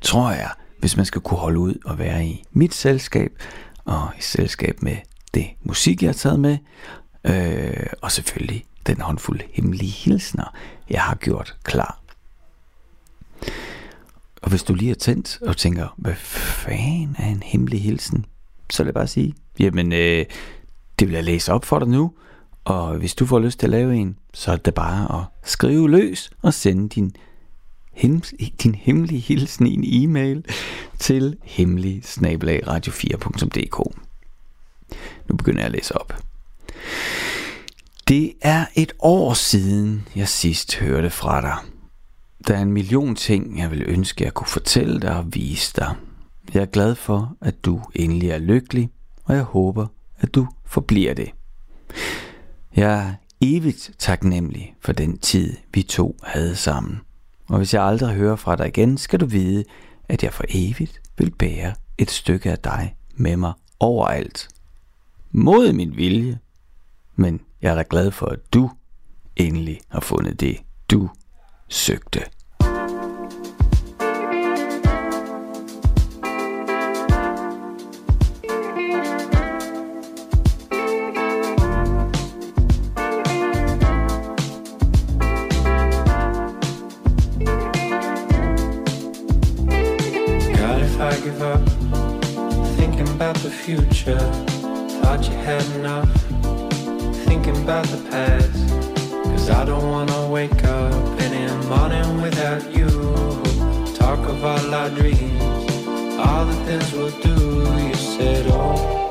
tror 0.00 0.30
jeg, 0.30 0.50
hvis 0.78 0.96
man 0.96 1.06
skal 1.06 1.20
kunne 1.20 1.38
holde 1.38 1.58
ud 1.58 1.74
og 1.84 1.98
være 1.98 2.26
i 2.26 2.44
mit 2.52 2.74
selskab, 2.74 3.32
og 3.84 4.08
i 4.18 4.22
selskab 4.22 4.82
med 4.82 4.96
det 5.34 5.46
musik, 5.62 6.02
jeg 6.02 6.08
har 6.08 6.14
taget 6.14 6.40
med, 6.40 6.58
Øh, 7.24 7.86
og 8.02 8.12
selvfølgelig 8.12 8.64
den 8.86 9.00
håndfuld 9.00 9.40
hemmelige 9.52 9.90
hilsner, 9.90 10.54
jeg 10.90 11.02
har 11.02 11.14
gjort 11.14 11.56
klar. 11.62 12.00
Og 14.42 14.50
hvis 14.50 14.62
du 14.62 14.74
lige 14.74 14.90
er 14.90 14.94
tændt 14.94 15.38
og 15.42 15.56
tænker, 15.56 15.94
hvad 15.96 16.14
fanden 16.14 17.16
er 17.18 17.26
en 17.26 17.42
hemmelig 17.42 17.82
hilsen? 17.82 18.26
Så 18.74 18.82
vil 18.82 18.88
jeg 18.88 18.94
bare 18.94 19.06
sige, 19.06 19.34
jamen 19.58 19.92
øh, 19.92 20.24
det 20.98 21.08
vil 21.08 21.14
jeg 21.14 21.24
læse 21.24 21.52
op 21.52 21.64
for 21.64 21.78
dig 21.78 21.88
nu. 21.88 22.12
Og 22.64 22.96
hvis 22.96 23.14
du 23.14 23.26
får 23.26 23.38
lyst 23.38 23.58
til 23.58 23.66
at 23.66 23.70
lave 23.70 23.96
en, 23.96 24.16
så 24.32 24.52
er 24.52 24.56
det 24.56 24.74
bare 24.74 25.20
at 25.20 25.48
skrive 25.50 25.90
løs 25.90 26.30
og 26.42 26.54
sende 26.54 26.88
din, 26.88 27.16
hem, 27.92 28.22
din 28.62 28.74
hemmelige 28.74 29.20
hilsen 29.20 29.66
i 29.66 29.74
en 29.74 29.84
e-mail 29.86 30.44
til 30.98 31.36
hemmelig 31.42 32.02
radio4.dk. 32.22 33.96
Nu 35.28 35.36
begynder 35.36 35.60
jeg 35.60 35.66
at 35.66 35.72
læse 35.72 35.96
op. 35.96 36.16
Det 38.08 38.32
er 38.42 38.66
et 38.74 38.92
år 38.98 39.34
siden, 39.34 40.08
jeg 40.16 40.28
sidst 40.28 40.76
hørte 40.76 41.10
fra 41.10 41.40
dig. 41.40 41.56
Der 42.46 42.56
er 42.56 42.62
en 42.62 42.72
million 42.72 43.14
ting, 43.14 43.58
jeg 43.58 43.70
vil 43.70 43.82
ønske, 43.86 44.24
jeg 44.24 44.34
kunne 44.34 44.46
fortælle 44.46 45.00
dig 45.00 45.16
og 45.16 45.34
vise 45.34 45.72
dig. 45.76 45.94
Jeg 46.54 46.62
er 46.62 46.66
glad 46.66 46.94
for, 46.94 47.36
at 47.40 47.64
du 47.64 47.82
endelig 47.94 48.30
er 48.30 48.38
lykkelig, 48.38 48.90
og 49.24 49.34
jeg 49.34 49.42
håber, 49.42 49.86
at 50.16 50.34
du 50.34 50.48
forbliver 50.64 51.14
det. 51.14 51.30
Jeg 52.76 53.08
er 53.08 53.14
evigt 53.40 53.90
taknemmelig 53.98 54.74
for 54.80 54.92
den 54.92 55.18
tid, 55.18 55.56
vi 55.74 55.82
to 55.82 56.16
havde 56.22 56.56
sammen. 56.56 57.00
Og 57.48 57.56
hvis 57.56 57.74
jeg 57.74 57.82
aldrig 57.82 58.14
hører 58.14 58.36
fra 58.36 58.56
dig 58.56 58.68
igen, 58.68 58.98
skal 58.98 59.20
du 59.20 59.26
vide, 59.26 59.64
at 60.08 60.22
jeg 60.22 60.32
for 60.32 60.44
evigt 60.48 61.00
vil 61.18 61.30
bære 61.30 61.74
et 61.98 62.10
stykke 62.10 62.50
af 62.50 62.58
dig 62.58 62.96
med 63.16 63.36
mig 63.36 63.52
overalt. 63.80 64.48
Mod 65.30 65.72
min 65.72 65.96
vilje, 65.96 66.38
men 67.16 67.40
jeg 67.62 67.70
er 67.70 67.74
da 67.74 67.84
glad 67.90 68.10
for, 68.10 68.26
at 68.26 68.54
du 68.54 68.70
endelig 69.36 69.80
har 69.88 70.00
fundet 70.00 70.40
det, 70.40 70.56
du 70.90 71.10
søgte. 71.68 72.20
Future. 93.64 94.18
Thought 95.00 95.24
you 95.24 95.36
had 95.36 95.64
enough 95.76 96.10
thinking 97.24 97.56
about 97.62 97.86
the 97.86 97.96
past. 98.10 98.68
Cause 99.30 99.48
I 99.48 99.64
don't 99.64 99.88
wanna 99.88 100.28
wake 100.28 100.62
up 100.64 100.92
any 101.18 101.46
morning 101.66 102.20
without 102.20 102.62
you. 102.76 102.90
Talk 103.96 104.18
of 104.28 104.44
all 104.44 104.74
our 104.74 104.90
dreams, 104.90 105.42
all 106.18 106.44
the 106.44 106.58
things 106.66 106.92
we'll 106.92 107.18
do. 107.22 107.38
You 107.88 107.94
said, 107.94 108.46
oh. 108.48 109.03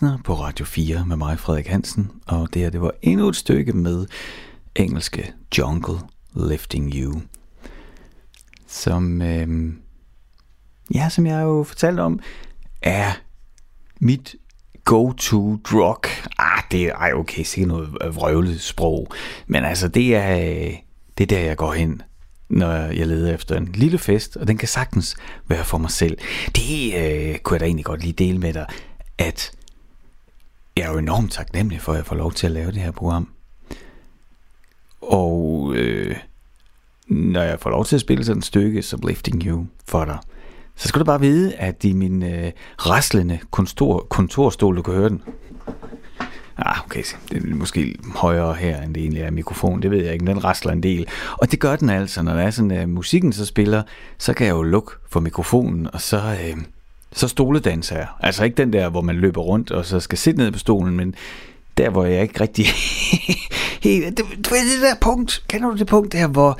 Hemmelige 0.00 0.22
på 0.22 0.34
Radio 0.34 0.64
4 0.64 1.06
med 1.06 1.16
mig, 1.16 1.38
Frederik 1.38 1.66
Hansen, 1.66 2.10
og 2.26 2.54
det 2.54 2.62
her 2.62 2.70
det 2.70 2.80
var 2.80 2.92
endnu 3.02 3.28
et 3.28 3.36
stykke 3.36 3.72
med 3.72 4.06
engelske 4.74 5.32
Jungle 5.58 5.98
Lifting 6.34 6.94
You, 6.94 7.20
som, 8.66 9.22
øh, 9.22 9.72
ja, 10.94 11.08
som 11.08 11.26
jeg 11.26 11.42
jo 11.42 11.62
fortalte 11.62 12.00
om, 12.00 12.20
er 12.82 13.12
mit 14.00 14.34
go-to 14.84 15.56
drug. 15.56 16.06
Ah, 16.38 16.62
det 16.70 16.84
er, 16.86 16.94
ej, 16.94 17.12
okay, 17.12 17.42
sikkert 17.42 17.68
noget 17.68 18.14
vrøvlet 18.14 18.60
sprog, 18.60 19.12
men 19.46 19.64
altså, 19.64 19.88
det 19.88 20.16
er, 20.16 20.36
øh, 20.36 20.74
det 21.18 21.24
er 21.24 21.36
der, 21.36 21.38
jeg 21.40 21.56
går 21.56 21.72
hen 21.72 22.02
når 22.48 22.72
jeg 22.72 23.06
leder 23.06 23.34
efter 23.34 23.56
en 23.56 23.72
lille 23.74 23.98
fest, 23.98 24.36
og 24.36 24.48
den 24.48 24.58
kan 24.58 24.68
sagtens 24.68 25.16
være 25.48 25.64
for 25.64 25.78
mig 25.78 25.90
selv. 25.90 26.18
Det 26.56 26.94
øh, 26.96 27.38
kunne 27.38 27.54
jeg 27.54 27.60
da 27.60 27.64
egentlig 27.64 27.84
godt 27.84 28.00
lige 28.00 28.12
dele 28.12 28.38
med 28.38 28.52
dig, 28.52 28.66
at 29.18 29.52
jeg 30.76 30.84
er 30.84 30.92
jo 30.92 30.98
enormt 30.98 31.32
taknemmelig 31.32 31.80
for, 31.80 31.92
at 31.92 31.98
jeg 31.98 32.06
får 32.06 32.16
lov 32.16 32.32
til 32.32 32.46
at 32.46 32.52
lave 32.52 32.66
det 32.66 32.82
her 32.82 32.90
program. 32.90 33.28
Og 35.00 35.72
øh, 35.74 36.16
når 37.06 37.42
jeg 37.42 37.60
får 37.60 37.70
lov 37.70 37.84
til 37.84 37.96
at 37.96 38.00
spille 38.00 38.24
sådan 38.24 38.38
et 38.38 38.44
stykke 38.44 38.82
som 38.82 39.00
Lifting 39.08 39.42
You 39.42 39.66
for 39.88 40.04
dig, 40.04 40.18
så 40.76 40.88
skal 40.88 40.98
du 40.98 41.04
bare 41.04 41.20
vide, 41.20 41.54
at 41.54 41.84
i 41.84 41.92
min 41.92 42.22
øh, 42.22 42.52
raslende 42.78 43.38
kontor, 43.50 44.06
kontorstol, 44.10 44.76
du 44.76 44.82
kan 44.82 44.94
høre 44.94 45.08
den, 45.08 45.22
Ah, 46.62 46.84
okay, 46.84 47.02
det 47.30 47.50
er 47.50 47.54
måske 47.54 47.94
højere 48.14 48.54
her, 48.54 48.82
end 48.82 48.94
det 48.94 49.00
egentlig 49.00 49.22
er 49.22 49.30
mikrofon, 49.30 49.82
det 49.82 49.90
ved 49.90 50.04
jeg 50.04 50.12
ikke, 50.12 50.24
men 50.24 50.34
den 50.34 50.44
rasler 50.44 50.72
en 50.72 50.82
del. 50.82 51.06
Og 51.32 51.50
det 51.50 51.60
gør 51.60 51.76
den 51.76 51.90
altså, 51.90 52.22
når 52.22 52.34
der 52.34 52.42
er 52.42 52.50
sådan, 52.50 52.70
at 52.70 52.88
musikken 52.88 53.32
så 53.32 53.46
spiller, 53.46 53.82
så 54.18 54.32
kan 54.32 54.46
jeg 54.46 54.52
jo 54.52 54.62
lukke 54.62 54.92
for 55.10 55.20
mikrofonen, 55.20 55.88
og 55.92 56.00
så, 56.00 56.16
øh, 56.16 56.56
så 57.12 57.28
stoledanser 57.28 57.96
jeg. 57.96 58.06
Altså 58.20 58.44
ikke 58.44 58.56
den 58.56 58.72
der, 58.72 58.88
hvor 58.88 59.00
man 59.00 59.16
løber 59.16 59.40
rundt, 59.40 59.70
og 59.70 59.84
så 59.86 60.00
skal 60.00 60.18
sidde 60.18 60.38
ned 60.38 60.52
på 60.52 60.58
stolen, 60.58 60.96
men 60.96 61.14
der, 61.78 61.90
hvor 61.90 62.04
jeg 62.04 62.22
ikke 62.22 62.40
rigtig... 62.40 62.66
helt, 63.88 64.18
det, 64.18 64.18
det, 64.18 64.44
det 64.44 64.82
der 64.82 64.94
punkt, 65.00 65.44
kender 65.48 65.70
du 65.70 65.76
det 65.76 65.86
punkt 65.86 66.12
der, 66.12 66.26
hvor 66.26 66.58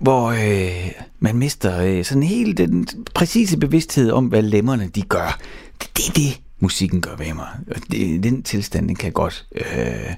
hvor 0.00 0.26
øh, 0.26 0.90
man 1.18 1.36
mister 1.36 1.82
øh, 1.82 2.04
sådan 2.04 2.22
helt 2.22 2.58
den 2.58 2.86
præcise 3.14 3.58
bevidsthed 3.58 4.10
om, 4.10 4.26
hvad 4.26 4.42
lemmerne 4.42 4.90
de 4.94 5.02
gør. 5.02 5.38
Det 5.80 5.88
er 5.88 5.92
det, 5.96 6.16
det, 6.16 6.40
musikken 6.60 7.00
gør 7.00 7.16
ved 7.16 7.34
mig. 7.34 7.48
Og 7.70 7.76
det, 7.90 8.22
den 8.22 8.42
tilstand, 8.42 8.88
den 8.88 8.96
kan 8.96 9.12
godt, 9.12 9.46
øh, 9.54 10.14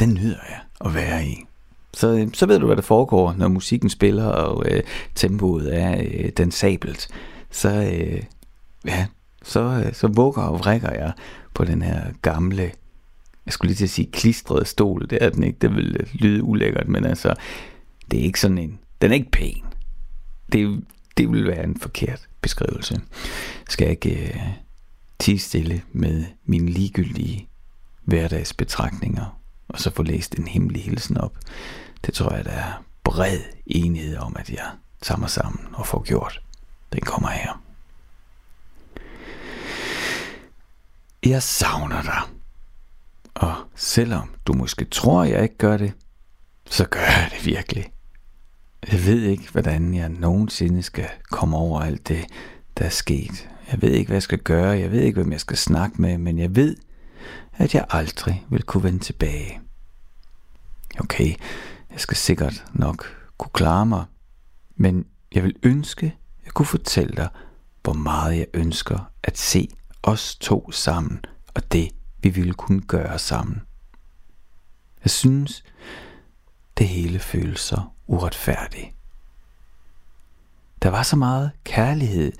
den 0.00 0.14
nyder 0.14 0.38
jeg 0.48 0.58
at 0.84 0.94
være 0.94 1.26
i. 1.26 1.44
Så, 1.94 2.08
øh, 2.08 2.28
så 2.32 2.46
ved 2.46 2.58
du, 2.58 2.66
hvad 2.66 2.76
der 2.76 2.82
foregår, 2.82 3.34
når 3.38 3.48
musikken 3.48 3.90
spiller, 3.90 4.26
og 4.26 4.64
øh, 4.70 4.82
tempoet 5.14 5.78
er 5.80 5.96
øh, 6.00 6.30
den 6.36 6.50
sabelt. 6.50 7.08
Så, 7.50 7.68
øh, 7.68 8.22
ja, 8.84 9.06
så, 9.42 9.60
øh, 9.60 9.94
så 9.94 10.06
vugger 10.06 10.42
og 10.42 10.58
vrikker 10.58 10.90
jeg 10.90 11.12
på 11.54 11.64
den 11.64 11.82
her 11.82 12.12
gamle, 12.22 12.72
jeg 13.46 13.52
skulle 13.52 13.68
lige 13.68 13.76
til 13.76 13.84
at 13.84 13.90
sige 13.90 14.10
klistrede 14.12 14.64
stol. 14.64 15.06
Det 15.10 15.18
er 15.20 15.30
den 15.30 15.42
ikke, 15.42 15.58
det 15.58 15.74
vil 15.74 15.96
øh, 16.00 16.06
lyde 16.12 16.42
ulækkert, 16.42 16.88
men 16.88 17.04
altså, 17.04 17.34
det 18.10 18.20
er 18.20 18.24
ikke 18.24 18.40
sådan 18.40 18.58
en, 18.58 18.78
den 19.02 19.10
er 19.10 19.14
ikke 19.14 19.30
pæn. 19.30 19.62
Det, 20.52 20.84
det 21.16 21.32
vil 21.32 21.46
være 21.46 21.64
en 21.64 21.80
forkert 21.80 22.28
beskrivelse. 22.40 23.00
Skal 23.68 23.84
jeg 23.84 23.90
ikke... 23.90 24.32
Øh, 24.34 24.68
tige 25.18 25.38
stille 25.38 25.82
med 25.92 26.24
mine 26.44 26.70
ligegyldige 26.70 27.48
hverdagsbetragtninger, 28.04 29.40
og 29.68 29.80
så 29.80 29.90
få 29.90 30.02
læst 30.02 30.34
en 30.34 30.48
hemmelig 30.48 30.84
hilsen 30.84 31.16
op. 31.16 31.32
Det 32.06 32.14
tror 32.14 32.34
jeg, 32.34 32.44
der 32.44 32.50
er 32.50 32.84
bred 33.04 33.38
enighed 33.66 34.16
om, 34.16 34.36
at 34.38 34.50
jeg 34.50 34.70
tager 35.02 35.18
mig 35.18 35.30
sammen 35.30 35.66
og 35.72 35.86
får 35.86 36.02
gjort. 36.02 36.42
Den 36.92 37.00
kommer 37.00 37.28
her. 37.28 37.62
Jeg 41.26 41.42
savner 41.42 42.02
dig. 42.02 42.22
Og 43.34 43.54
selvom 43.74 44.34
du 44.46 44.52
måske 44.52 44.84
tror, 44.84 45.24
jeg 45.24 45.42
ikke 45.42 45.58
gør 45.58 45.76
det, 45.76 45.92
så 46.66 46.84
gør 46.84 47.00
jeg 47.00 47.30
det 47.32 47.46
virkelig. 47.46 47.92
Jeg 48.92 49.06
ved 49.06 49.22
ikke, 49.22 49.50
hvordan 49.52 49.94
jeg 49.94 50.08
nogensinde 50.08 50.82
skal 50.82 51.08
komme 51.30 51.56
over 51.56 51.80
alt 51.80 52.08
det, 52.08 52.26
der 52.78 52.84
er 52.84 52.90
sket. 52.90 53.48
Jeg 53.70 53.82
ved 53.82 53.90
ikke, 53.90 54.08
hvad 54.08 54.16
jeg 54.16 54.22
skal 54.22 54.38
gøre. 54.38 54.78
Jeg 54.78 54.90
ved 54.90 55.00
ikke, 55.00 55.20
hvem 55.20 55.32
jeg 55.32 55.40
skal 55.40 55.56
snakke 55.56 56.02
med. 56.02 56.18
Men 56.18 56.38
jeg 56.38 56.56
ved, 56.56 56.76
at 57.56 57.74
jeg 57.74 57.86
aldrig 57.90 58.46
vil 58.50 58.62
kunne 58.62 58.82
vende 58.82 58.98
tilbage. 58.98 59.60
Okay, 61.00 61.34
jeg 61.90 62.00
skal 62.00 62.16
sikkert 62.16 62.64
nok 62.72 63.16
kunne 63.38 63.50
klare 63.54 63.86
mig. 63.86 64.04
Men 64.76 65.06
jeg 65.34 65.42
vil 65.42 65.56
ønske, 65.62 66.06
at 66.06 66.44
jeg 66.44 66.52
kunne 66.52 66.66
fortælle 66.66 67.16
dig, 67.16 67.28
hvor 67.82 67.92
meget 67.92 68.38
jeg 68.38 68.46
ønsker 68.54 69.10
at 69.22 69.38
se 69.38 69.68
os 70.02 70.36
to 70.36 70.70
sammen, 70.70 71.24
og 71.54 71.72
det 71.72 71.90
vi 72.22 72.28
ville 72.28 72.54
kunne 72.54 72.80
gøre 72.80 73.18
sammen. 73.18 73.62
Jeg 75.04 75.10
synes, 75.10 75.64
det 76.78 76.88
hele 76.88 77.18
føles 77.18 77.60
så 77.60 77.80
uretfærdigt. 78.06 78.94
Der 80.82 80.88
var 80.88 81.02
så 81.02 81.16
meget 81.16 81.50
kærlighed, 81.64 82.32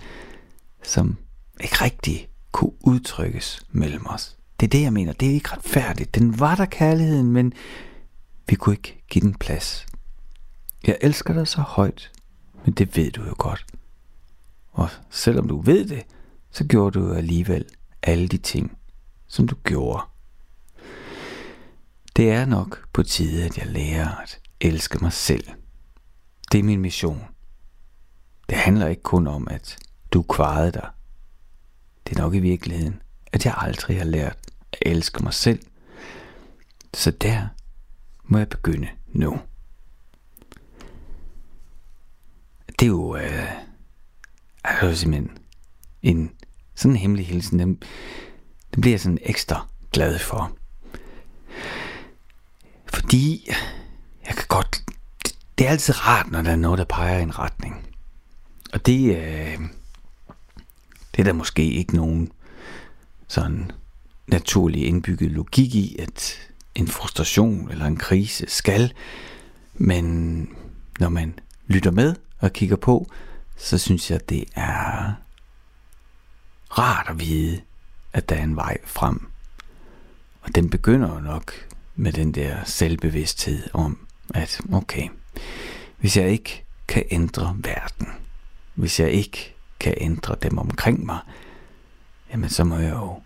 som 0.83 1.17
ikke 1.61 1.77
rigtig 1.85 2.29
kunne 2.53 2.73
udtrykkes 2.81 3.67
mellem 3.71 4.07
os. 4.07 4.37
Det 4.61 4.67
er 4.67 4.71
det, 4.71 4.83
jeg 4.83 4.93
mener. 4.93 5.13
Det 5.13 5.29
er 5.29 5.33
ikke 5.33 5.53
retfærdigt. 5.53 6.15
Den 6.15 6.41
var 6.41 6.55
der 6.55 6.65
kærligheden, 6.65 7.33
men 7.33 7.53
vi 8.49 8.55
kunne 8.55 8.75
ikke 8.75 9.05
give 9.09 9.23
den 9.23 9.35
plads. 9.35 9.87
Jeg 10.87 10.99
elsker 11.01 11.35
dig 11.35 11.49
så 11.49 11.61
højt, 11.61 12.11
men 12.65 12.75
det 12.75 12.97
ved 12.97 13.11
du 13.11 13.25
jo 13.25 13.35
godt. 13.39 13.67
Og 14.73 14.89
selvom 15.11 15.49
du 15.49 15.61
ved 15.61 15.89
det, 15.89 16.07
så 16.51 16.65
gjorde 16.65 17.01
du 17.01 17.15
alligevel 17.15 17.65
alle 18.03 18.29
de 18.29 18.39
ting, 18.39 18.79
som 19.27 19.49
du 19.49 19.55
gjorde. 19.55 20.03
Det 22.17 22.31
er 22.31 22.45
nok 22.45 22.89
på 22.93 23.03
tide, 23.03 23.45
at 23.45 23.59
jeg 23.59 23.67
lærer 23.67 24.17
at 24.17 24.41
elske 24.61 24.99
mig 24.99 25.13
selv. 25.13 25.49
Det 26.53 26.59
er 26.59 26.63
min 26.63 26.81
mission. 26.81 27.25
Det 28.49 28.59
handler 28.59 28.87
ikke 28.87 29.03
kun 29.03 29.27
om, 29.27 29.49
at 29.51 29.79
du 30.13 30.23
kvarede 30.23 30.73
dig. 30.73 30.89
Det 32.07 32.17
er 32.17 32.23
nok 32.23 32.35
i 32.35 32.41
virkeligheden, 32.41 33.03
at 33.33 33.45
jeg 33.45 33.55
aldrig 33.57 33.99
har 33.99 34.05
lært 34.05 34.39
at 34.73 34.79
elske 34.83 35.23
mig 35.23 35.35
selv. 35.35 35.63
Så 36.95 37.11
der 37.11 37.49
må 38.25 38.39
jeg 38.39 38.49
begynde 38.49 38.89
nu. 39.07 39.41
Det 42.69 42.83
er 42.83 42.87
jo, 42.87 43.17
øh, 43.17 43.53
er 44.65 44.87
jo 44.87 44.95
simpelthen 44.95 45.39
en 46.03 46.31
sådan 46.79 46.93
en 46.93 46.97
hemmelig 46.97 47.27
hilsen, 47.27 47.59
den, 47.59 47.79
den 48.75 48.81
bliver 48.81 48.93
jeg 48.93 49.01
sådan 49.01 49.19
ekstra 49.23 49.67
glad 49.93 50.19
for. 50.19 50.53
Fordi 52.87 53.51
jeg 54.27 54.35
kan 54.35 54.45
godt, 54.49 54.83
det, 55.25 55.35
det 55.59 55.67
er 55.67 55.71
altid 55.71 56.07
rart, 56.07 56.31
når 56.31 56.43
der 56.43 56.51
er 56.51 56.57
noget, 56.57 56.79
der 56.79 56.85
peger 56.85 57.19
i 57.19 57.23
en 57.23 57.39
retning. 57.39 57.87
Og 58.73 58.87
det, 58.87 59.17
øh, 59.17 59.59
det 61.13 61.21
er 61.21 61.25
der 61.25 61.33
måske 61.33 61.73
ikke 61.73 61.97
nogen 61.97 62.33
sådan 63.29 63.71
naturlig 64.27 64.87
indbygget 64.87 65.31
logik 65.31 65.75
i, 65.75 65.97
at 65.99 66.39
en 66.75 66.89
frustration 66.89 67.71
eller 67.71 67.87
en 67.87 67.97
krise 67.97 68.45
skal. 68.49 68.93
Men 69.75 70.49
når 71.01 71.09
man 71.09 71.39
lytter 71.67 71.91
med 71.91 72.15
og 72.39 72.53
kigger 72.53 72.77
på, 72.77 73.11
så 73.57 73.79
synes 73.79 74.11
jeg, 74.11 74.29
det 74.29 74.45
er 74.55 75.13
rart 76.71 77.07
at 77.09 77.21
vide, 77.21 77.61
at 78.13 78.29
der 78.29 78.37
er 78.37 78.43
en 78.43 78.57
vej 78.57 78.79
frem. 78.85 79.27
Og 80.41 80.55
den 80.55 80.71
begynder 80.71 81.15
jo 81.15 81.21
nok 81.21 81.53
med 81.97 82.13
den 82.13 82.33
der 82.33 82.65
selvbevidsthed 82.65 83.63
om, 83.73 83.99
at 84.35 84.61
okay, 84.73 85.09
hvis 85.99 86.17
jeg 86.17 86.31
ikke 86.31 86.65
kan 86.89 87.05
ændre 87.11 87.57
verden, 87.59 88.09
hvis 88.75 89.01
jeg 89.01 89.11
ikke 89.11 89.55
kan 89.81 89.95
ændre 89.97 90.37
dem 90.43 90.59
omkring 90.59 91.07
mig, 91.07 91.19
jamen 92.31 92.51
så 92.51 92.65
må 92.65 92.77
jeg 92.77 92.93
jo 92.93 93.21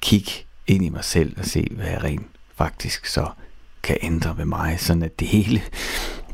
kigge 0.00 0.32
ind 0.66 0.84
i 0.84 0.88
mig 0.88 1.04
selv 1.04 1.38
og 1.38 1.44
se, 1.44 1.68
hvad 1.70 1.86
jeg 1.86 2.02
rent 2.02 2.26
faktisk 2.56 3.06
så 3.06 3.30
kan 3.82 3.98
ændre 4.02 4.38
ved 4.38 4.44
mig, 4.44 4.80
sådan 4.80 5.02
at 5.02 5.20
det 5.20 5.28
hele 5.28 5.62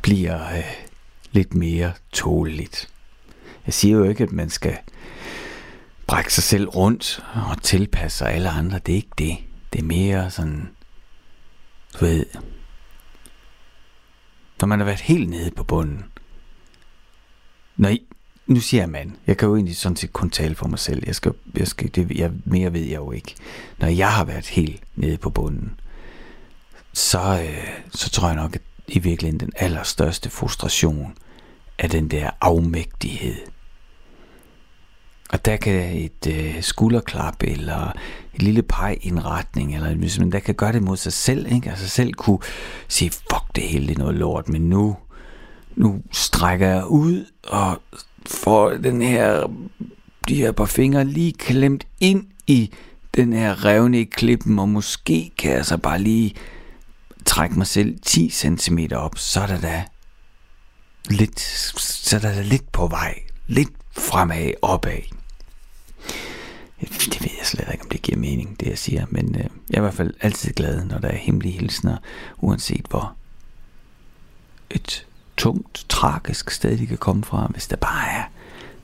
bliver 0.03 0.57
øh, 0.57 0.64
lidt 1.33 1.55
mere 1.55 1.93
tåleligt. 2.12 2.89
Jeg 3.66 3.74
siger 3.74 3.97
jo 3.97 4.05
ikke, 4.05 4.24
at 4.24 4.33
man 4.33 4.51
skal 4.51 4.78
brække 6.12 6.34
sig 6.34 6.44
selv 6.44 6.68
rundt 6.68 7.24
og 7.50 7.62
tilpasse 7.62 8.18
sig 8.18 8.32
alle 8.32 8.48
andre. 8.48 8.78
Det 8.78 8.92
er 8.92 8.96
ikke 8.96 9.08
det. 9.18 9.36
Det 9.72 9.78
er 9.78 9.84
mere 9.84 10.30
sådan, 10.30 10.68
du 12.00 12.04
ved, 12.04 12.26
når 14.60 14.66
man 14.66 14.78
har 14.78 14.84
været 14.84 15.00
helt 15.00 15.28
nede 15.30 15.50
på 15.50 15.64
bunden. 15.64 16.04
Når 17.76 17.88
I, 17.88 18.02
nu 18.46 18.60
siger 18.60 18.88
jeg. 18.88 19.10
Jeg 19.26 19.36
kan 19.36 19.48
jo 19.48 19.54
egentlig 19.54 19.76
sådan 19.76 19.96
set 19.96 20.12
kun 20.12 20.30
tale 20.30 20.54
for 20.54 20.68
mig 20.68 20.78
selv. 20.78 21.02
Jeg 21.06 21.14
skal, 21.14 21.32
jeg 21.56 21.68
skal, 21.68 21.94
det, 21.94 22.10
jeg, 22.10 22.30
mere 22.44 22.72
ved 22.72 22.82
jeg 22.82 22.96
jo 22.96 23.12
ikke. 23.12 23.34
Når 23.78 23.88
jeg 23.88 24.12
har 24.12 24.24
været 24.24 24.46
helt 24.46 24.82
nede 24.96 25.16
på 25.16 25.30
bunden, 25.30 25.80
så, 26.92 27.42
øh, 27.42 27.68
så 27.94 28.10
tror 28.10 28.28
jeg 28.28 28.36
nok, 28.36 28.54
at 28.54 28.62
i 28.88 28.98
virkeligheden 28.98 29.40
den 29.40 29.52
allerstørste 29.56 30.30
frustration 30.30 31.16
er 31.78 31.88
den 31.88 32.08
der 32.08 32.30
afmægtighed. 32.40 33.36
Og 35.33 35.45
der 35.45 35.57
kan 35.57 35.97
et 35.97 36.26
øh, 36.28 36.62
skulderklap 36.62 37.43
eller 37.43 37.93
et 38.35 38.43
lille 38.43 38.62
peg 38.62 38.99
i 39.01 39.09
en 39.09 39.24
retning, 39.24 39.74
eller 39.74 39.95
hvis 39.95 40.18
man 40.18 40.33
der 40.33 40.39
kan 40.39 40.55
gøre 40.55 40.72
det 40.72 40.83
mod 40.83 40.97
sig 40.97 41.12
selv, 41.12 41.53
ikke? 41.53 41.70
altså 41.70 41.89
selv 41.89 42.12
kunne 42.12 42.39
sige, 42.89 43.11
fuck 43.11 43.57
det 43.57 43.64
hele, 43.64 43.87
det 43.87 43.95
er 43.95 43.99
noget 43.99 44.14
lort, 44.14 44.49
men 44.49 44.68
nu, 44.68 44.97
nu 45.76 46.03
strækker 46.11 46.68
jeg 46.68 46.87
ud 46.87 47.26
og 47.43 47.83
får 48.26 48.70
den 48.70 49.03
her, 49.03 49.51
de 50.28 50.35
her 50.35 50.53
par 50.53 50.64
fingre 50.64 51.05
lige 51.05 51.33
klemt 51.33 51.87
ind 52.01 52.26
i 52.47 52.70
den 53.14 53.33
her 53.33 53.64
revne 53.64 54.01
i 54.01 54.05
klippen, 54.05 54.59
og 54.59 54.68
måske 54.68 55.30
kan 55.39 55.53
jeg 55.53 55.66
så 55.66 55.76
bare 55.76 55.99
lige 55.99 56.35
trække 57.26 57.59
mig 57.59 57.66
selv 57.66 57.99
10 58.03 58.30
cm 58.30 58.78
op, 58.95 59.18
så 59.18 59.41
er 59.41 59.47
der 59.47 59.61
da 59.61 59.85
lidt, 61.11 61.41
så 61.80 62.16
er 62.16 62.20
der 62.20 62.35
da 62.35 62.43
lidt 62.43 62.72
på 62.72 62.87
vej, 62.87 63.14
lidt 63.47 63.70
fremad, 63.93 64.53
opad. 64.62 65.21
Det 66.91 67.20
ved 67.20 67.30
jeg 67.39 67.47
slet 67.47 67.68
ikke, 67.72 67.85
om 67.85 67.91
det 67.91 68.03
giver 68.03 68.18
mening, 68.18 68.61
det 68.61 68.66
jeg 68.68 68.78
siger, 68.78 69.07
men 69.11 69.35
øh, 69.35 69.45
jeg 69.70 69.74
er 69.74 69.78
i 69.78 69.80
hvert 69.80 69.95
fald 69.95 70.14
altid 70.20 70.53
glad, 70.53 70.85
når 70.85 70.99
der 70.99 71.09
er 71.09 71.16
hemmelige 71.16 71.59
hilsner, 71.59 71.97
uanset 72.39 72.87
hvor 72.91 73.16
et 74.70 75.07
tungt, 75.37 75.87
tragisk 75.89 76.51
sted, 76.51 76.78
de 76.78 76.87
kan 76.87 76.99
komme 76.99 77.24
fra, 77.24 77.47
hvis 77.47 77.66
der 77.66 77.76
bare 77.76 78.09
er 78.09 78.22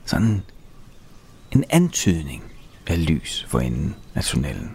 sådan 0.05 0.43
en 1.51 1.63
antydning 1.69 2.43
af 2.87 3.05
lys 3.07 3.45
for 3.49 3.59
enden 3.59 3.95
af 4.15 4.23
tunnelen. 4.23 4.71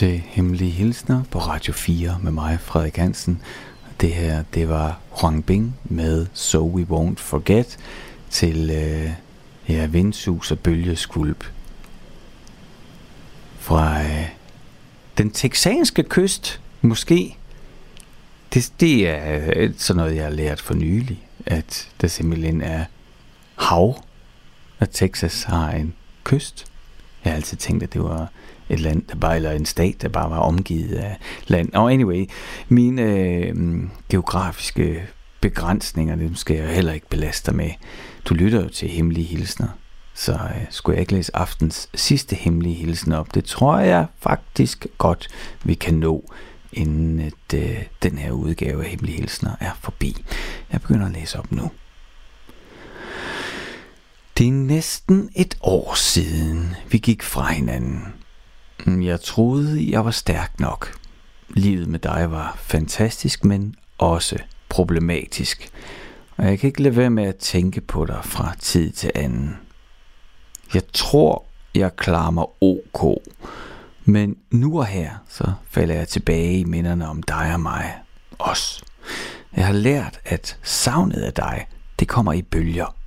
Til 0.00 0.22
Hemmelige 0.26 0.70
Hilsner 0.70 1.22
på 1.30 1.38
Radio 1.38 1.72
4 1.72 2.18
med 2.22 2.32
mig, 2.32 2.60
Frederik 2.60 2.96
Hansen. 2.96 3.42
Det 4.00 4.14
her, 4.14 4.44
det 4.54 4.68
var 4.68 5.00
Huang 5.10 5.46
Bing 5.46 5.78
med 5.84 6.26
So 6.34 6.66
We 6.66 6.86
Won't 6.90 7.16
Forget 7.16 7.78
til 8.30 8.70
øh, 8.70 9.10
ja, 9.68 9.86
vindsus 9.86 10.50
og 10.50 10.58
bølgeskulp. 10.58 11.44
fra 13.58 14.02
øh, 14.02 14.28
den 15.18 15.30
texanske 15.30 16.02
kyst, 16.02 16.60
måske. 16.80 17.36
Det, 18.54 18.72
det 18.80 19.08
er 19.08 19.52
øh, 19.56 19.70
sådan 19.76 20.00
noget, 20.00 20.16
jeg 20.16 20.24
har 20.24 20.30
lært 20.30 20.60
for 20.60 20.74
nylig, 20.74 21.28
at 21.46 21.88
der 22.00 22.08
simpelthen 22.08 22.62
er 22.62 22.84
hav, 23.56 24.04
og 24.78 24.90
Texas 24.90 25.42
har 25.42 25.70
en 25.70 25.94
kyst. 26.24 26.66
Jeg 27.24 27.32
har 27.32 27.36
altid 27.36 27.56
tænkt, 27.56 27.82
at 27.82 27.92
det 27.92 28.02
var 28.02 28.30
et 28.70 28.80
land, 28.80 29.02
der 29.02 29.14
bare, 29.14 29.36
eller 29.36 29.50
en 29.50 29.66
stat, 29.66 30.02
der 30.02 30.08
bare 30.08 30.30
var 30.30 30.38
omgivet 30.38 30.94
af 30.94 31.16
land. 31.46 31.72
Og 31.74 31.92
anyway, 31.92 32.26
mine 32.68 33.02
øh, 33.02 33.54
geografiske 34.08 35.02
begrænsninger, 35.40 36.16
dem 36.16 36.34
skal 36.34 36.56
jeg 36.56 36.68
heller 36.68 36.92
ikke 36.92 37.08
belaste 37.08 37.52
med. 37.52 37.70
Du 38.24 38.34
lytter 38.34 38.62
jo 38.62 38.68
til 38.68 38.88
Hemmelige 38.88 39.26
Hilsner, 39.26 39.68
så 40.14 40.32
øh, 40.32 40.66
skulle 40.70 40.94
jeg 40.94 41.00
ikke 41.00 41.12
læse 41.12 41.36
aftens 41.36 41.88
sidste 41.94 42.36
hemmelige 42.36 42.74
hilsen 42.74 43.12
op. 43.12 43.34
Det 43.34 43.44
tror 43.44 43.78
jeg 43.78 44.06
faktisk 44.20 44.86
godt, 44.98 45.28
vi 45.64 45.74
kan 45.74 45.94
nå, 45.94 46.24
inden 46.72 47.20
at, 47.20 47.58
øh, 47.58 47.82
den 48.02 48.18
her 48.18 48.30
udgave 48.30 48.84
af 48.84 48.90
Hemmelige 48.90 49.16
Hilsner 49.16 49.52
er 49.60 49.70
forbi. 49.80 50.16
Jeg 50.72 50.80
begynder 50.80 51.06
at 51.06 51.12
læse 51.12 51.38
op 51.38 51.52
nu. 51.52 51.70
Det 54.38 54.48
er 54.48 54.52
næsten 54.52 55.30
et 55.36 55.58
år 55.60 55.94
siden, 55.94 56.74
vi 56.90 56.98
gik 56.98 57.22
fra 57.22 57.52
hinanden. 57.52 58.19
Mm, 58.84 59.02
jeg 59.02 59.20
troede, 59.20 59.90
jeg 59.90 60.04
var 60.04 60.10
stærk 60.10 60.60
nok. 60.60 60.98
Livet 61.48 61.88
med 61.88 61.98
dig 61.98 62.30
var 62.30 62.58
fantastisk, 62.62 63.44
men 63.44 63.74
også 63.98 64.38
problematisk. 64.68 65.70
Og 66.36 66.46
jeg 66.46 66.58
kan 66.58 66.66
ikke 66.66 66.82
lade 66.82 66.96
være 66.96 67.10
med 67.10 67.24
at 67.24 67.36
tænke 67.36 67.80
på 67.80 68.04
dig 68.04 68.20
fra 68.22 68.54
tid 68.58 68.92
til 68.92 69.12
anden. 69.14 69.58
Jeg 70.74 70.82
tror, 70.92 71.44
jeg 71.74 71.96
klarer 71.96 72.30
mig 72.30 72.46
ok. 72.60 73.22
Men 74.04 74.36
nu 74.50 74.78
og 74.78 74.86
her, 74.86 75.10
så 75.28 75.52
falder 75.70 75.94
jeg 75.94 76.08
tilbage 76.08 76.58
i 76.58 76.64
minderne 76.64 77.08
om 77.08 77.22
dig 77.22 77.50
og 77.54 77.60
mig. 77.60 77.94
Os. 78.38 78.84
Jeg 79.56 79.66
har 79.66 79.72
lært, 79.72 80.20
at 80.24 80.58
savnet 80.62 81.20
af 81.20 81.32
dig, 81.32 81.66
det 81.98 82.08
kommer 82.08 82.32
i 82.32 82.42
bølger. 82.42 82.99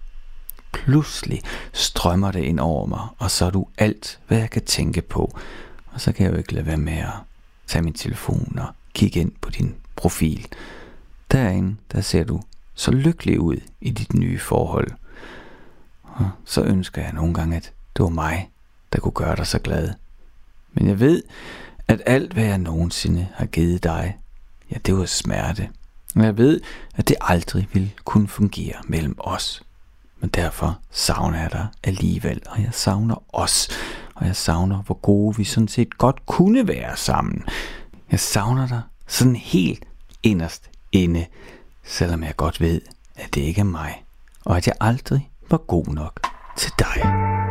Pludselig 0.84 1.42
strømmer 1.74 2.32
det 2.32 2.40
ind 2.40 2.60
over 2.60 2.86
mig, 2.86 3.08
og 3.18 3.32
så 3.32 3.46
er 3.46 3.50
du 3.50 3.68
alt, 3.78 4.20
hvad 4.28 4.38
jeg 4.38 4.50
kan 4.50 4.62
tænke 4.66 5.02
på. 5.02 5.38
Og 5.92 6.02
så 6.02 6.12
kan 6.12 6.26
jeg 6.26 6.34
jo 6.34 6.38
ikke 6.38 6.54
lade 6.54 6.66
være 6.66 6.78
med 6.78 6.98
at 6.98 7.14
tage 7.68 7.82
min 7.82 7.94
telefon 7.94 8.60
og 8.60 8.68
kigge 8.94 9.20
ind 9.20 9.32
på 9.42 9.50
din 9.50 9.76
profil. 9.96 10.48
Derinde, 11.32 11.76
der 11.92 12.02
ser 12.02 12.24
du 12.24 12.42
så 12.74 12.92
lykkelig 12.92 13.40
ud 13.40 13.58
i 13.82 13.92
dit 13.92 14.14
nye 14.14 14.40
forhold. 14.40 14.92
Og 16.04 16.30
så 16.46 16.62
ønsker 16.62 17.02
jeg 17.02 17.14
nogle 17.14 17.34
gange, 17.34 17.56
at 17.56 17.72
det 17.98 18.04
var 18.04 18.10
mig, 18.10 18.50
der 18.94 19.00
kunne 19.00 19.12
gøre 19.12 19.36
dig 19.36 19.48
så 19.48 19.60
glad. 19.60 19.90
Men 20.74 20.88
jeg 20.88 21.00
ved, 21.00 21.24
at 21.88 22.02
alt 22.06 22.34
hvad 22.34 22.46
jeg 22.46 22.58
nogensinde 22.58 23.28
har 23.34 23.46
givet 23.46 23.84
dig, 23.84 24.18
ja, 24.72 24.76
det 24.86 24.98
var 24.98 25.06
smerte. 25.06 25.70
Og 26.16 26.24
jeg 26.24 26.38
ved, 26.38 26.62
at 26.96 27.08
det 27.08 27.16
aldrig 27.22 27.68
vil 27.74 27.94
kunne 28.04 28.28
fungere 28.28 28.76
mellem 28.88 29.16
os. 29.20 29.64
Men 30.24 30.30
derfor 30.30 30.80
savner 30.91 31.41
jeg 31.41 31.51
dig 31.51 31.67
alligevel, 31.84 32.41
og 32.49 32.61
jeg 32.61 32.69
savner 32.71 33.24
os, 33.36 33.69
og 34.15 34.26
jeg 34.26 34.36
savner, 34.36 34.82
hvor 34.82 34.95
gode 34.95 35.38
vi 35.38 35.43
sådan 35.43 35.67
set 35.67 35.97
godt 35.97 36.26
kunne 36.26 36.67
være 36.67 36.97
sammen. 36.97 37.43
Jeg 38.11 38.19
savner 38.19 38.67
dig 38.67 38.82
sådan 39.07 39.36
helt 39.36 39.86
inderst 40.24 40.69
inde, 40.91 41.26
selvom 41.84 42.24
jeg 42.24 42.36
godt 42.36 42.61
ved, 42.61 42.82
at 43.15 43.36
det 43.36 43.41
ikke 43.41 43.61
er 43.61 43.65
mig, 43.65 44.03
og 44.45 44.57
at 44.57 44.67
jeg 44.67 44.76
aldrig 44.82 45.30
var 45.49 45.57
god 45.57 45.88
nok 45.88 46.19
til 46.57 46.71
dig. 46.80 47.43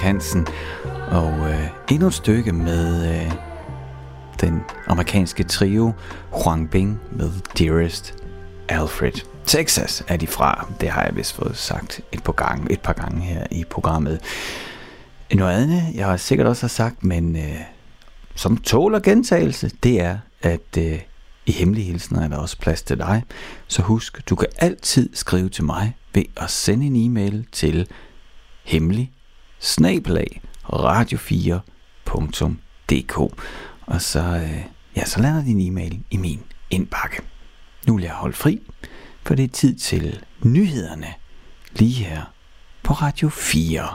Hansen, 0.00 0.46
og 1.10 1.50
øh, 1.50 1.68
endnu 1.90 2.06
et 2.06 2.14
stykke 2.14 2.52
med 2.52 3.14
øh, 3.14 3.32
den 4.40 4.62
amerikanske 4.86 5.44
trio 5.44 5.92
Huang 6.30 6.70
Bing 6.70 7.00
med 7.12 7.30
Dearest 7.58 8.14
Alfred. 8.68 9.12
Texas 9.46 10.04
er 10.08 10.16
de 10.16 10.26
fra, 10.26 10.66
det 10.80 10.88
har 10.88 11.02
jeg 11.04 11.16
vist 11.16 11.32
fået 11.32 11.56
sagt 11.56 12.00
et 12.12 12.22
par 12.22 12.32
gange, 12.32 12.72
et 12.72 12.80
par 12.80 12.92
gange 12.92 13.20
her 13.20 13.46
i 13.50 13.64
programmet. 13.70 14.20
Noget 15.34 15.62
andet, 15.62 15.82
jeg 15.94 16.06
har 16.06 16.16
sikkert 16.16 16.46
også 16.46 16.62
har 16.62 16.68
sagt, 16.68 17.04
men 17.04 17.36
øh, 17.36 17.60
som 18.34 18.56
tåler 18.56 19.00
gentagelse, 19.00 19.70
det 19.82 20.00
er, 20.00 20.18
at 20.42 20.76
øh, 20.78 20.98
i 21.46 21.52
hemmelige 21.52 21.94
er 21.94 22.28
der 22.28 22.36
også 22.36 22.58
plads 22.58 22.82
til 22.82 22.98
dig. 22.98 23.22
Så 23.66 23.82
husk, 23.82 24.28
du 24.30 24.36
kan 24.36 24.48
altid 24.58 25.10
skrive 25.14 25.48
til 25.48 25.64
mig 25.64 25.96
ved 26.14 26.24
at 26.36 26.50
sende 26.50 26.86
en 26.86 26.96
e-mail 26.96 27.46
til 27.52 27.88
hemmelig 28.64 29.12
snabelag 29.60 30.40
radio4.dk 30.72 33.18
og 33.86 34.02
så, 34.02 34.20
øh, 34.20 34.64
ja, 34.96 35.04
så 35.04 35.20
lander 35.20 35.44
din 35.44 35.60
e-mail 35.60 36.00
i 36.10 36.16
min 36.16 36.42
indbakke. 36.70 37.22
Nu 37.86 37.94
vil 37.94 38.02
jeg 38.02 38.12
holde 38.12 38.36
fri, 38.36 38.60
for 39.22 39.34
det 39.34 39.44
er 39.44 39.48
tid 39.48 39.74
til 39.74 40.24
nyhederne 40.44 41.06
lige 41.72 42.04
her 42.04 42.22
på 42.82 42.92
Radio 42.92 43.28
4. 43.28 43.88